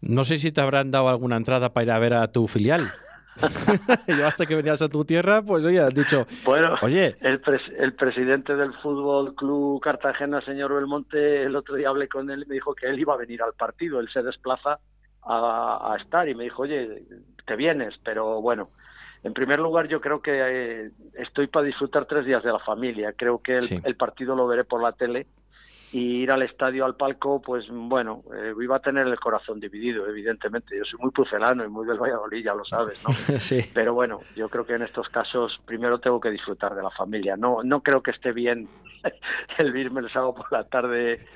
[0.00, 2.92] No sé si te habrán dado alguna entrada para ir a ver a tu filial.
[4.06, 7.72] Yo hasta que venías a tu tierra, pues oye, has dicho, Bueno, oye, el, pres-
[7.78, 12.46] el presidente del Fútbol Club Cartagena, señor Belmonte, el otro día hablé con él y
[12.48, 14.78] me dijo que él iba a venir al partido, él se desplaza
[15.22, 17.04] a, a estar y me dijo, oye,
[17.46, 18.70] te vienes, pero bueno,
[19.22, 23.12] en primer lugar yo creo que eh, estoy para disfrutar tres días de la familia,
[23.16, 23.78] creo que el, Sí.
[23.84, 25.26] el partido lo veré por la tele
[25.92, 30.06] y ir al estadio, al palco, pues bueno, eh, iba a tener el corazón dividido,
[30.06, 30.76] evidentemente.
[30.76, 33.12] Yo soy muy pucelano y muy del Valladolid, ya lo sabes, ¿no?
[33.40, 33.60] sí.
[33.74, 37.36] Pero bueno, yo creo que en estos casos primero tengo que disfrutar de la familia.
[37.36, 38.68] No, no creo que esté bien
[39.58, 41.26] el irme el sábado por la tarde,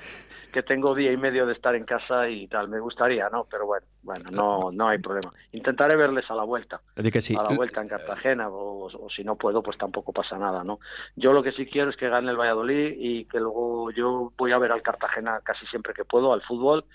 [0.55, 2.69] que tengo día y medio de estar en casa y tal.
[2.69, 3.45] Me gustaría, ¿no?
[3.51, 5.33] Pero bueno, bueno, no, no hay problema.
[5.51, 7.35] Intentaré verles a la vuelta, Di que sí.
[7.37, 10.79] a la vuelta en Cartagena, o, o si no puedo, pues tampoco pasa nada, ¿no?
[11.17, 14.53] Yo lo que sí quiero es que gane el Valladolid y que luego yo voy
[14.53, 16.85] a ver al Cartagena casi siempre que puedo, al fútbol,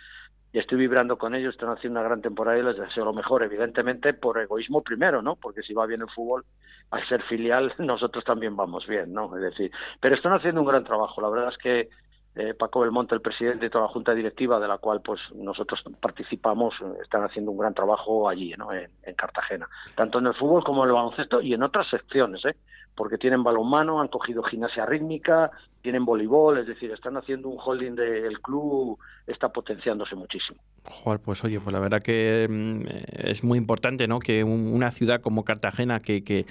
[0.55, 3.43] y estoy vibrando con ellos, están haciendo una gran temporada y les deseo lo mejor,
[3.43, 5.37] evidentemente por egoísmo primero, ¿no?
[5.37, 6.47] Porque si va bien el fútbol,
[6.93, 9.37] al ser filial, nosotros también vamos bien, ¿no?
[9.37, 11.91] Es decir, pero están haciendo un gran trabajo, la verdad es que
[12.37, 15.83] eh, Paco Belmonte, el presidente y toda la junta directiva, de la cual pues nosotros
[16.01, 18.73] participamos, están haciendo un gran trabajo allí, ¿no?
[18.73, 22.45] en, en Cartagena, tanto en el fútbol como en el baloncesto y en otras secciones,
[22.45, 22.57] ¿eh?
[22.95, 25.51] porque tienen balonmano, han cogido gimnasia rítmica,
[25.81, 30.61] tienen voleibol, es decir, están haciendo un holding del club, está potenciándose muchísimo.
[30.85, 32.83] Joder, pues oye, pues la verdad que mm,
[33.29, 34.19] es muy importante, ¿no?
[34.19, 36.45] Que un- una ciudad como Cartagena, que, que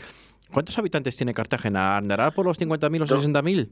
[0.51, 1.97] ¿cuántos habitantes tiene Cartagena?
[1.97, 3.69] ¿Andará por los 50.000 o Do- 60.000?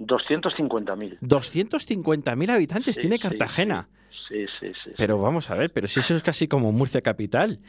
[0.00, 1.18] 250.000.
[1.20, 3.88] 250.000 habitantes Sí, tiene Cartagena.
[4.28, 4.72] Sí, sí, sí.
[4.84, 4.90] sí.
[4.96, 7.60] Pero vamos a ver, pero si eso es casi como Murcia capital.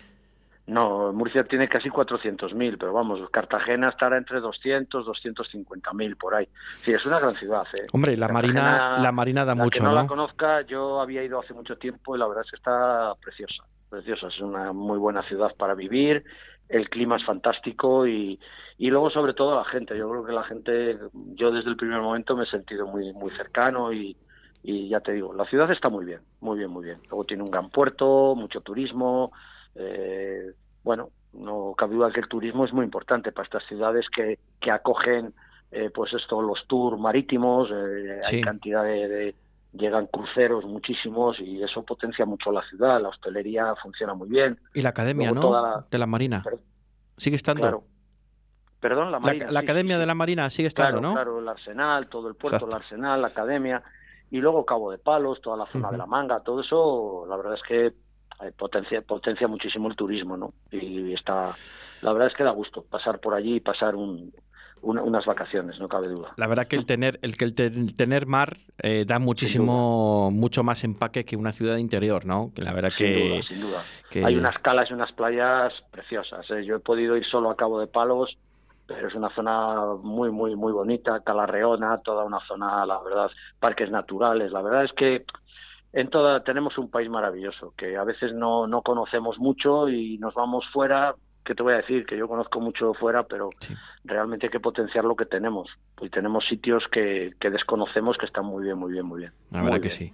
[0.67, 6.47] No, Murcia tiene casi 400.000, pero vamos, Cartagena estará entre 200, 250.000 por ahí.
[6.77, 7.63] Sí, es una gran ciudad.
[7.77, 7.87] ¿eh?
[7.91, 10.01] Hombre, la Cartagena, Marina, la Marina da la mucho, que no, ¿no?
[10.01, 13.63] la conozca, yo había ido hace mucho tiempo y la verdad es que está preciosa,
[13.89, 14.27] preciosa.
[14.27, 16.23] Es una muy buena ciudad para vivir,
[16.71, 18.39] el clima es fantástico y,
[18.77, 19.97] y luego sobre todo la gente.
[19.97, 20.97] Yo creo que la gente,
[21.35, 24.15] yo desde el primer momento me he sentido muy, muy cercano y,
[24.63, 26.99] y ya te digo, la ciudad está muy bien, muy bien, muy bien.
[27.09, 29.31] Luego tiene un gran puerto, mucho turismo.
[29.75, 30.51] Eh,
[30.83, 34.71] bueno, no cabe duda que el turismo es muy importante para estas ciudades que, que
[34.71, 35.33] acogen
[35.71, 38.35] eh, pues esto los tours marítimos eh, Sí.
[38.35, 39.35] hay cantidad de, de-
[39.73, 44.81] llegan cruceros muchísimos y eso potencia mucho la ciudad la hostelería funciona muy bien Y
[44.81, 45.47] la academia, Luego ¿no?
[45.49, 46.43] toda la- De la Marina.
[47.17, 47.61] Sigue estando.
[47.61, 47.83] claro
[48.79, 51.13] perdón la La, marina la sí, academia sí, de la Marina sigue estando, claro ¿no?
[51.13, 52.75] claro el arsenal todo el puerto Exacto.
[52.75, 53.83] el arsenal la academia
[54.31, 57.53] y luego Cabo de Palos toda la zona de la Manga todo eso la verdad
[57.55, 61.53] es que eh, potencia potencia muchísimo el turismo no y está
[62.01, 64.33] la verdad es que da gusto pasar por allí y pasar un,
[64.81, 67.67] una- unas vacaciones no cabe duda La verdad que el tener, el que el, te-
[67.67, 72.51] el tener mar eh, da muchísimo, mucho más empaque que una ciudad interior, ¿no?
[72.55, 73.83] Que la verdad sin que, duda, sin duda.
[74.09, 76.49] que- Hay unas calas y unas playas preciosas.
[76.51, 76.65] ¿eh?
[76.65, 78.37] Yo he podido ir solo a Cabo de Palos,
[78.87, 81.19] pero es una zona muy, muy, muy bonita.
[81.21, 83.29] Calarreona, toda una zona, la verdad,
[83.59, 84.51] parques naturales.
[84.51, 85.23] La verdad es que
[85.93, 90.33] en toda tenemos un país maravilloso que a veces no, no conocemos mucho y nos
[90.33, 91.13] vamos fuera.
[91.43, 93.73] Que te voy a decir que yo conozco mucho fuera, pero Sí.
[94.03, 95.69] Realmente hay que potenciar lo que tenemos.
[96.01, 99.31] Y tenemos sitios que, que desconocemos que están muy bien, muy bien, muy bien.
[99.51, 100.13] La Muy verdad que bien.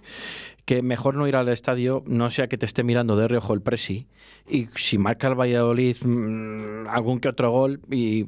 [0.66, 3.62] Que mejor no ir al estadio, no sea que te esté mirando de reojo el
[3.62, 4.06] presi
[4.46, 8.24] y si marca el Valladolid mm, algún que otro gol y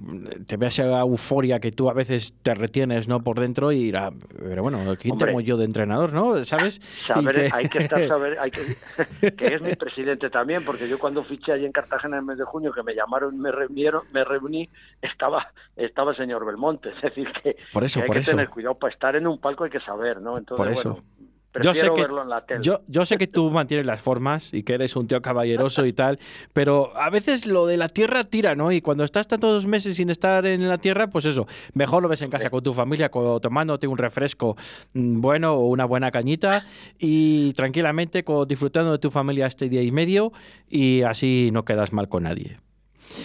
[0.47, 4.11] te veas esa euforia que tú a veces te retienes no por dentro y dirá,
[4.39, 5.27] pero bueno, ¿quién Hombre.
[5.29, 6.43] tengo yo de entrenador, no?
[6.45, 6.81] ¿Sabes?
[7.07, 10.99] Saber, que- hay que estar saber, hay que, que es mi presidente también, porque yo
[10.99, 14.03] cuando fiché allí en Cartagena en el mes de junio, que me llamaron, me reunieron,
[14.15, 14.67] me reuní,
[15.03, 18.31] estaba, estaba el señor Belmonte, es decir que, Por eso, que hay por que eso.
[18.33, 20.39] tener cuidado para estar en un palco hay que saber, ¿no?
[20.39, 20.91] Entonces, Por eso.
[20.91, 21.05] bueno,
[21.53, 22.61] Yo sé prefiero que- verlo en la tele.
[22.63, 25.93] Yo, yo sé que tú mantienes las formas y que eres un tío caballeroso y
[25.93, 26.21] tal,
[26.53, 28.71] pero a veces lo de la tierra tira, ¿no?
[28.71, 32.23] Y cuando estás tantos meses sin estar en la tierra, pues eso, mejor lo ves
[32.23, 32.51] en casa Sí.
[32.51, 34.57] con tu familia, co- tomándote un refresco
[34.95, 36.67] mm, bueno o una buena cañita
[37.01, 40.33] y tranquilamente disfrutando de tu familia este día y medio
[40.69, 42.59] y así no quedas mal con nadie.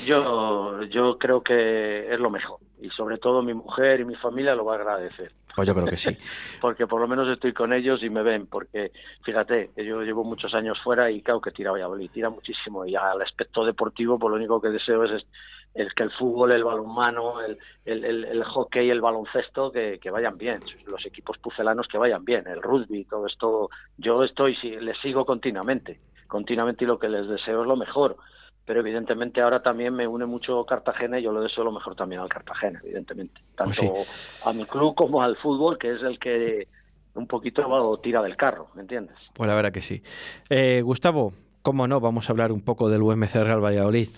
[0.05, 2.59] Yo, yo creo que es lo mejor.
[2.81, 5.31] Y sobre todo mi mujer y mi familia lo va a agradecer.
[5.55, 6.17] Pues yo creo que sí.
[6.61, 8.91] porque por lo menos estoy con ellos y me ven, porque
[9.23, 13.21] fíjate, yo llevo muchos años fuera y claro que tira Valladolid, tira muchísimo y al
[13.21, 15.25] aspecto deportivo, pues lo único que deseo es,
[15.73, 20.11] es, que el fútbol, el balonmano, el, el, el, el hockey, el baloncesto, que, que
[20.11, 24.97] vayan bien, los equipos pucelanos que vayan bien, el rugby, todo esto, yo estoy, les
[24.99, 28.17] sigo continuamente, continuamente y lo que les deseo es lo mejor
[28.65, 32.21] pero evidentemente ahora también me une mucho Cartagena y yo le deseo lo mejor también
[32.21, 36.67] al Cartagena, evidentemente, tanto Pues a mi club como al fútbol, que es el que
[37.13, 39.15] un poquito lo tira del carro, ¿me entiendes?
[39.33, 40.01] Pues la verdad que sí.
[40.49, 44.09] Eh, Gustavo, cómo no, vamos a hablar un poco del UMC Real Valladolid.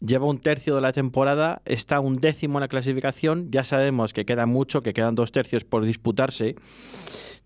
[0.00, 4.24] Lleva un tercio de la temporada, está un décimo en la clasificación, ya sabemos que
[4.24, 6.56] queda mucho, que quedan dos tercios por disputarse.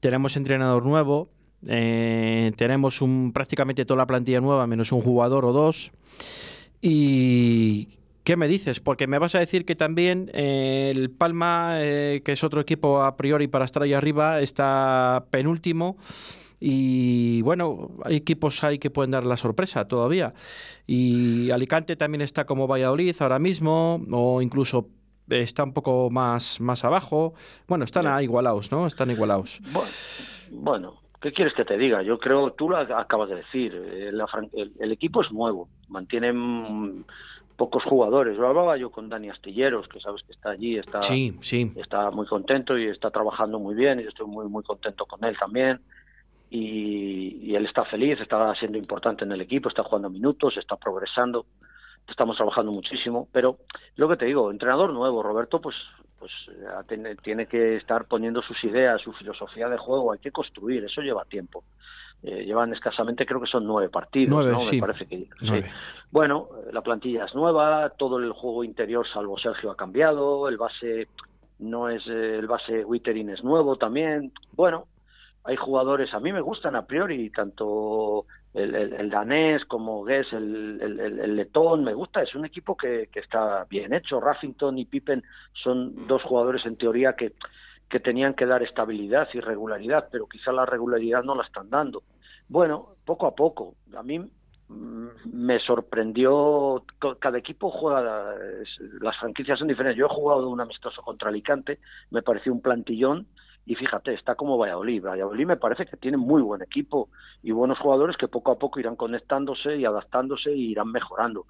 [0.00, 1.28] Tenemos entrenador nuevo,
[1.66, 5.92] eh, tenemos un, prácticamente toda la plantilla nueva, menos un jugador o dos.
[6.80, 7.88] Y
[8.24, 8.80] ¿qué me dices?
[8.80, 13.02] Porque me vas a decir que también eh, el Palma, eh, que es otro equipo
[13.02, 15.96] a priori para estar ahí arriba, está penúltimo.
[16.58, 20.32] Y bueno, hay equipos ahí que pueden dar la sorpresa todavía.
[20.86, 24.88] Y Alicante también está como Valladolid ahora mismo, o incluso
[25.28, 27.34] está un poco más, más abajo.
[27.68, 28.86] Bueno, están igualados, ¿no?
[28.86, 29.60] Están igualados.
[29.72, 29.88] Bueno,
[30.50, 32.02] bueno, ¿qué quieres que te diga?
[32.02, 37.04] Yo creo, tú lo acabas de decir, eh, el, el equipo es nuevo, mantienen
[37.56, 38.36] pocos jugadores.
[38.36, 41.72] Lo hablaba yo con Dani Astilleros, que sabes que está allí, está, Sí, sí.
[41.76, 45.24] está muy contento y está trabajando muy bien, y yo estoy muy, muy contento con
[45.24, 45.80] él también.
[46.48, 50.76] Y, y él está feliz, está siendo importante en el equipo, está jugando minutos, está
[50.76, 51.46] progresando.
[52.08, 53.58] Estamos trabajando muchísimo, pero
[53.96, 55.76] lo que te digo, entrenador nuevo, Roberto, pues
[56.18, 56.32] pues
[57.22, 61.24] tiene que estar poniendo sus ideas, su filosofía de juego, hay que construir, eso lleva
[61.26, 61.62] tiempo.
[62.22, 64.60] Eh, llevan escasamente, creo que son nueve partidos, nueve, ¿no?
[64.60, 64.76] Sí.
[64.76, 65.64] Me parece que sí.
[66.10, 71.08] Bueno, la plantilla es nueva, todo el juego interior, salvo Sergio, ha cambiado, el base
[71.58, 74.32] no es eh, el base Wittering es nuevo también.
[74.52, 74.86] Bueno,
[75.44, 78.24] hay jugadores, a mí me gustan a priori, tanto
[78.56, 83.20] el, el, danés como Guess, el, el, letón, me gusta, es un equipo que, que
[83.20, 84.18] está bien hecho.
[84.18, 87.34] Raffington y Pippen son dos jugadores en teoría que,
[87.88, 92.02] que tenían que dar estabilidad y regularidad, pero quizá la regularidad no la están dando.
[92.48, 93.74] Bueno, poco a poco.
[93.94, 96.82] A mí mm, me sorprendió,
[97.20, 98.34] cada equipo juega,
[99.00, 99.98] las franquicias son diferentes.
[99.98, 101.78] Yo he jugado un amistoso contra Alicante,
[102.10, 103.26] me pareció un plantillón
[103.66, 105.04] y fíjate, está como Valladolid.
[105.04, 107.10] Valladolid me parece que tiene muy buen equipo
[107.42, 111.46] y buenos jugadores que poco a poco irán conectándose y adaptándose y irán mejorando.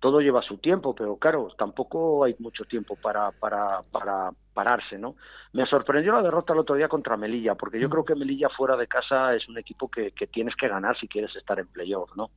[0.00, 5.14] Todo lleva su tiempo, pero claro, tampoco hay mucho tiempo para, para, para pararse, ¿no?
[5.52, 8.76] Me sorprendió la derrota el otro día contra Melilla, porque yo creo que Melilla fuera
[8.76, 12.10] de casa es un equipo que, que tienes que ganar si quieres estar en playoff,
[12.16, 12.30] ¿no?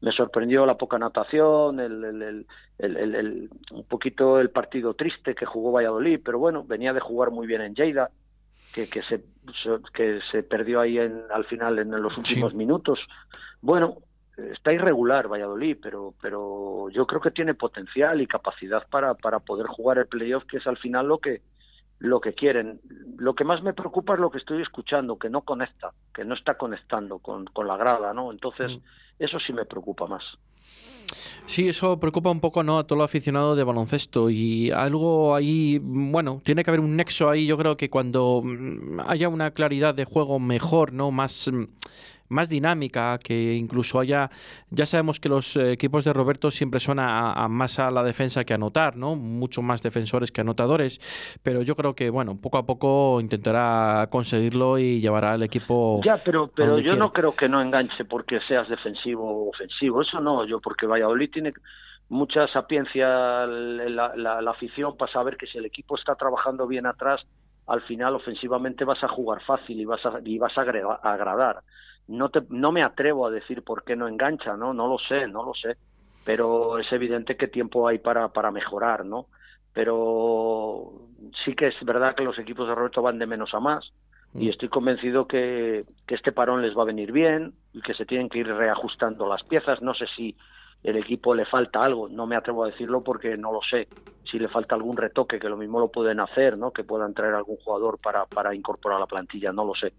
[0.00, 2.46] me sorprendió la poca natación, el, el,
[2.78, 7.30] el, el, un poquito el partido triste que jugó Valladolid, pero bueno, venía de jugar
[7.30, 8.10] muy bien en Lleida,
[8.74, 9.22] que, que, se,
[9.94, 12.58] que se perdió ahí en, al final en los últimos sí.
[12.58, 12.98] minutos.
[13.62, 13.98] Bueno,
[14.36, 19.68] está irregular Valladolid, pero, pero yo creo que tiene potencial y capacidad para, para poder
[19.68, 21.42] jugar el playoff, que es al final lo que,
[22.04, 22.80] lo que quieren.
[23.16, 26.34] Lo que más me preocupa es lo que estoy escuchando, que no conecta, que no
[26.34, 28.30] está conectando con, con la grada, ¿no?
[28.30, 29.22] Entonces, mm.
[29.24, 30.22] eso sí me preocupa más.
[31.46, 32.78] Sí, eso preocupa un poco ¿no?
[32.78, 37.28] a todo lo aficionado de baloncesto y algo ahí, bueno, tiene que haber un nexo
[37.28, 41.10] ahí, yo creo que cuando mm, haya una claridad de juego mejor, ¿no?
[41.10, 41.64] Más mm,
[42.28, 44.30] más dinámica, que incluso haya,
[44.70, 48.44] ya sabemos que los equipos de Roberto siempre son a, a más a la defensa
[48.44, 49.14] que a anotar, ¿no?
[49.16, 51.00] Mucho más defensores que anotadores,
[51.42, 56.00] pero yo creo que, bueno, poco a poco intentará conseguirlo y llevará al equipo.
[56.04, 56.98] Ya, pero, pero yo quiera.
[56.98, 61.30] no creo que no enganche porque seas defensivo o ofensivo, eso no, yo porque Valladolid
[61.30, 61.52] tiene
[62.08, 63.06] mucha sapiencia
[63.46, 67.22] la, la, la afición para saber que si el equipo está trabajando bien atrás,
[67.66, 71.62] al final ofensivamente vas a jugar fácil y vas a, y vas a agradar
[72.08, 74.74] no te, no me atrevo a decir por qué no engancha, ¿no?
[74.74, 75.76] No lo sé, no lo sé.
[76.24, 79.26] Pero es evidente que tiempo hay para, para mejorar, ¿no?
[79.72, 80.92] Pero
[81.44, 83.92] sí que es verdad que los equipos de Roberto van de menos a más
[84.36, 88.04] y estoy convencido que, que este parón les va a venir bien y que se
[88.04, 89.80] tienen que ir reajustando las piezas.
[89.80, 90.36] No sé si
[90.84, 93.88] el equipo le falta algo, no me atrevo a decirlo porque no lo sé.
[94.30, 96.72] Si le falta algún retoque, que lo mismo lo pueden hacer, ¿no?
[96.72, 99.94] Que puedan traer algún jugador para, para incorporar a la plantilla, no lo sé.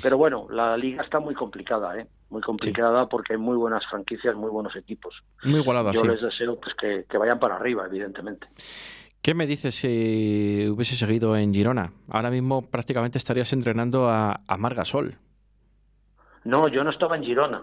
[0.00, 2.06] Pero bueno, la liga está muy complicada, ¿eh?
[2.30, 3.08] Muy complicada sí.
[3.10, 5.14] porque hay muy buenas franquicias, muy buenos equipos.
[5.42, 6.08] Muy igualada, Yo sí.
[6.08, 8.46] les deseo pues que, que vayan para arriba, evidentemente.
[9.20, 11.92] ¿Qué me dices si hubiese seguido en Girona?
[12.08, 15.16] Ahora mismo prácticamente estarías entrenando a, a Margasol.
[16.44, 17.62] No, yo no estaba en Girona.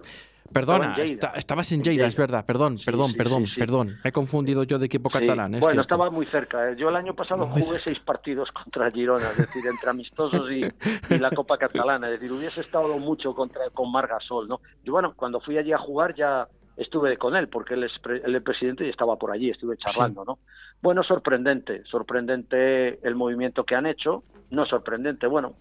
[0.54, 3.88] Perdona, en está, estabas en Lleida, es verdad, perdón, sí, perdón, sí, perdón, sí, perdón.
[4.04, 5.56] Me he confundido yo de equipo catalán.
[5.56, 5.82] Es bueno, cierto.
[5.82, 6.70] estaba muy cerca.
[6.70, 6.76] ¿eh?
[6.78, 10.66] Yo el año pasado Muy jugué seis partidos contra Girona, es decir, entre amistosos y,
[11.14, 12.08] y, la Copa Catalana.
[12.08, 14.62] Es decir, hubiese estado mucho contra con Margasol, ¿no?
[14.84, 18.22] Y bueno, cuando fui allí a jugar ya estuve con él, porque él es, pre,
[18.24, 20.26] él es presidente y estaba por allí, estuve charlando.
[20.26, 20.40] ¿no?
[20.82, 25.56] Bueno, sorprendente, sorprendente el movimiento que han hecho, no sorprendente, bueno,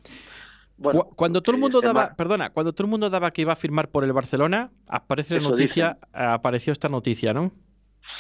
[0.77, 3.57] bueno, cuando todo el mundo daba, perdona, cuando todo el mundo daba que iba a
[3.57, 6.29] firmar por el Barcelona, aparece la noticia, dicen.
[6.29, 7.53] apareció esta noticia, ¿no?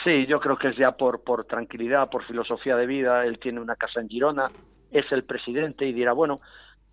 [0.05, 3.25] Sí, yo creo que es ya por, por tranquilidad, por filosofía de vida.
[3.25, 4.51] Él tiene una casa en Girona,
[4.91, 6.41] es el presidente y dirá, bueno,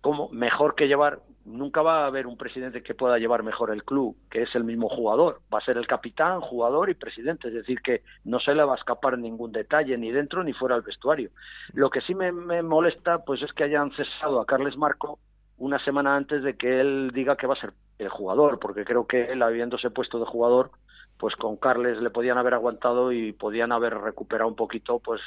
[0.00, 3.84] como mejor que llevar, nunca va a haber un presidente que pueda llevar mejor el
[3.84, 5.42] club, que es el mismo jugador.
[5.52, 8.72] Va a ser el capitán, jugador y presidente, es decir, que no se le va
[8.72, 11.30] a escapar ningún detalle, ni dentro ni fuera del vestuario.
[11.72, 15.20] Lo que sí me, me molesta, pues es que hayan cesado a Carles Marco
[15.62, 19.06] una semana antes de que él diga que va a ser el jugador, porque creo
[19.06, 20.72] que él, habiéndose puesto de jugador,
[21.18, 25.20] pues con Carles le podían haber aguantado y podían haber recuperado un poquito, pues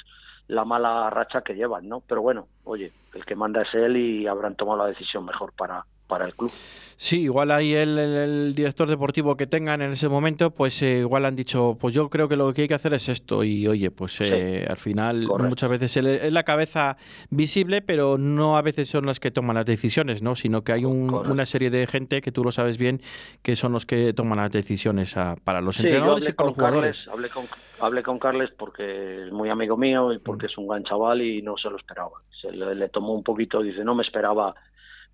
[0.50, 2.02] la mala racha que llevan, ¿no?
[2.02, 5.86] Pero bueno, oye, el que manda es él y habrán tomado la decisión mejor para,
[6.08, 6.52] para el club.
[6.98, 11.36] Sí, igual ahí el, director deportivo que tengan en ese momento, pues eh, igual han
[11.36, 14.20] dicho, pues yo creo que lo que hay que hacer es esto y oye, pues
[14.22, 15.50] eh, sí, al final correcto.
[15.50, 16.96] muchas veces es la cabeza
[17.30, 20.36] visible, pero no a veces son las que toman las decisiones, ¿no?
[20.36, 23.02] Sino que hay un, una serie de gente que tú lo sabes bien,
[23.42, 26.56] que son los que toman las decisiones a, para los sí, entrenadores y para los
[26.56, 26.98] jugadores.
[27.00, 27.46] Carles, hablé, con,
[27.82, 30.50] hablé con Carles porque es muy amigo mío y porque mm.
[30.50, 32.22] es un gran chaval y no se lo esperaba.
[32.42, 34.56] Se le, le tomó un poquito, dice, no me esperaba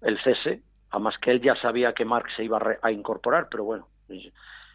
[0.01, 0.61] el cese,
[0.91, 3.87] además que él ya sabía que Mark se iba a, incorporar, pero bueno,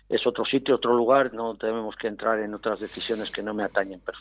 [0.08, 3.64] es otro sitio, otro lugar, no tenemos que entrar en otras decisiones que no me
[3.64, 4.00] atañen.
[4.04, 4.16] pero,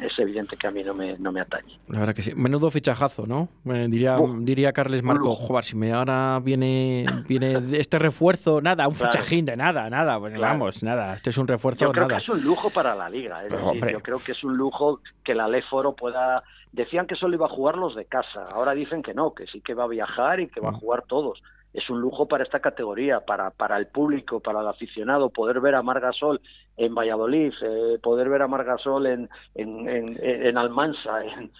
[0.00, 1.78] es evidente que a mí no me, no me atañe.
[1.88, 2.32] La verdad que sí.
[2.34, 3.48] Menudo fichajazo, ¿no?
[3.64, 8.94] Eh, diría, diría Carles Marco, joder, si me ahora viene, viene este refuerzo, nada, un
[8.94, 9.12] Claro.
[9.12, 10.52] fichajín de nada, nada, pues Claro.
[10.52, 12.18] vamos, nada, este es un refuerzo, Yo creo nada.
[12.18, 13.40] que es un lujo para la liga.
[13.44, 13.92] Es Pero, decir, hombre.
[13.92, 16.42] yo creo que es un lujo que la Leforo pueda.
[16.72, 18.46] Decían que solo iba a jugar los de casa.
[18.50, 20.80] Ahora dicen que no, que sí que va a viajar y que va a Mm.
[20.80, 21.42] jugar todos.
[21.74, 25.74] Es un lujo para esta categoría, para, para el público, para el aficionado, poder ver
[25.74, 26.40] a Margasol
[26.76, 31.50] en Valladolid, eh, poder ver a Margasol en, en, en, en Almansa, en,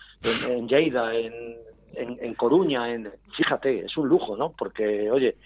[0.51, 1.33] en, Lleida, en,
[1.95, 2.91] en, en Coruña.
[2.93, 4.53] En, fíjate, es un lujo, ¿no?
[4.53, 5.37] Porque, oye,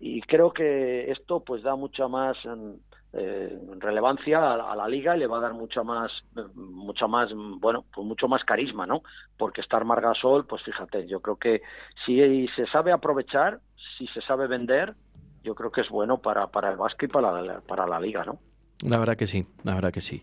[0.00, 2.72] y creo que esto pues da mucha más mm,
[3.18, 6.10] eh, relevancia a, la- a la liga y le va a dar mucha más
[6.54, 9.02] mucha más bueno pues mucho más carisma no
[9.38, 11.62] porque estar Margasol pues fíjate yo creo que
[12.04, 13.60] si se sabe aprovechar
[13.98, 14.94] si se sabe vender
[15.42, 18.24] yo creo que es bueno para para el básquet y para la, para la liga
[18.24, 18.38] no
[18.84, 20.22] La verdad que sí, la verdad que sí.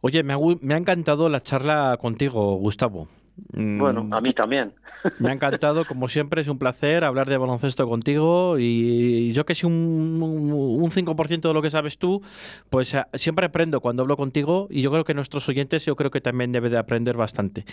[0.00, 3.08] Oye, me ha, me ha encantado la charla contigo, Gustavo.
[3.52, 4.72] Mm, bueno a mí también
[5.18, 9.54] Me ha encantado, como siempre, es un placer hablar de baloncesto contigo y yo que
[9.54, 12.22] sé un, un 5% de lo que sabes tú,
[12.70, 16.10] pues eh, siempre aprendo cuando hablo contigo y yo creo que nuestros oyentes yo creo
[16.10, 17.64] que también deben de aprender bastante.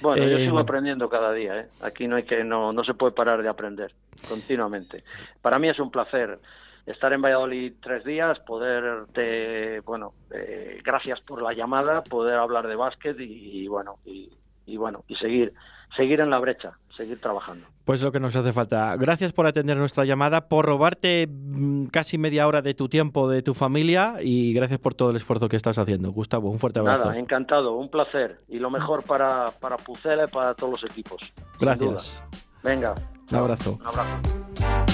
[0.00, 1.66] Bueno, yo Eh, sigo aprendiendo cada día, ¿eh?
[1.82, 3.92] Aquí no hay que no no se puede parar de aprender
[4.28, 5.04] continuamente.
[5.42, 6.38] Para mí es un placer
[6.86, 12.76] estar en Valladolid tres días, poderte, bueno, eh, gracias por la llamada, poder hablar de
[12.76, 14.30] básquet y, y bueno y,
[14.66, 15.52] y bueno y seguir
[15.96, 17.66] seguir en la brecha, seguir trabajando.
[17.84, 18.94] Pues lo que nos hace falta.
[18.96, 23.42] Gracias por atender nuestra llamada, por robarte mm, casi media hora de tu tiempo, de
[23.42, 26.10] tu familia y gracias por todo el esfuerzo que estás haciendo.
[26.10, 27.06] Gustavo, un fuerte abrazo.
[27.06, 31.20] Nada, encantado, un placer y lo mejor para para Pucela y para todos los equipos.
[31.60, 32.22] Gracias.
[32.64, 32.94] Venga,
[33.30, 33.78] Un abrazo.
[33.80, 34.85] un abrazo.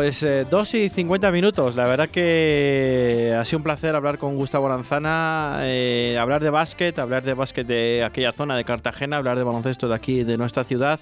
[0.00, 1.76] Pues eh, 2 y 50 minutos.
[1.76, 6.98] La verdad que ha sido un placer hablar con Gustavo Lanzana, eh, hablar de básquet,
[6.98, 10.64] hablar de básquet de aquella zona de Cartagena, hablar de baloncesto de aquí, de nuestra
[10.64, 10.98] ciudad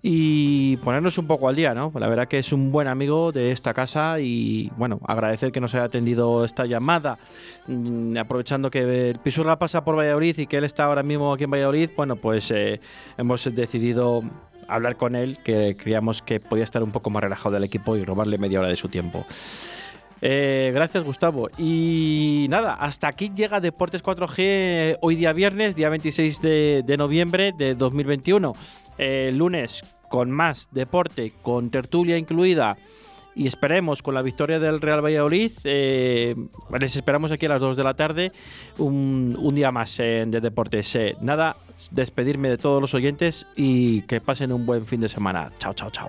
[0.00, 1.92] y ponernos un poco al día, ¿no?
[1.98, 5.74] La verdad que es un buen amigo de esta casa y, bueno, agradecer que nos
[5.74, 7.18] haya atendido esta llamada.
[7.66, 11.44] Mm, aprovechando que el Pisurga pasa por Valladolid y que él está ahora mismo aquí
[11.44, 12.80] en Valladolid, bueno, pues eh,
[13.18, 14.22] hemos decidido
[14.74, 18.04] hablar con él, que creíamos que podía estar un poco más relajado del equipo y
[18.04, 19.26] robarle media hora de su tiempo.
[20.22, 21.48] Eh, gracias Gustavo.
[21.56, 27.52] Y nada, hasta aquí llega Deportes 4G eh, hoy día viernes, día 26 de, noviembre
[27.56, 28.54] de 2021.
[28.98, 32.76] Eh, lunes con más deporte, con tertulia incluida.
[33.34, 35.52] Y esperemos con la victoria del Real Valladolid.
[35.64, 36.34] eh,
[36.78, 38.32] les esperamos aquí a las 2 de la tarde.
[38.78, 40.94] Un, día más eh, de deportes.
[40.94, 41.56] Eh, nada,
[41.90, 45.50] despedirme de todos los oyentes y que pasen un buen fin de semana.
[45.58, 46.08] Chao, chao, chao.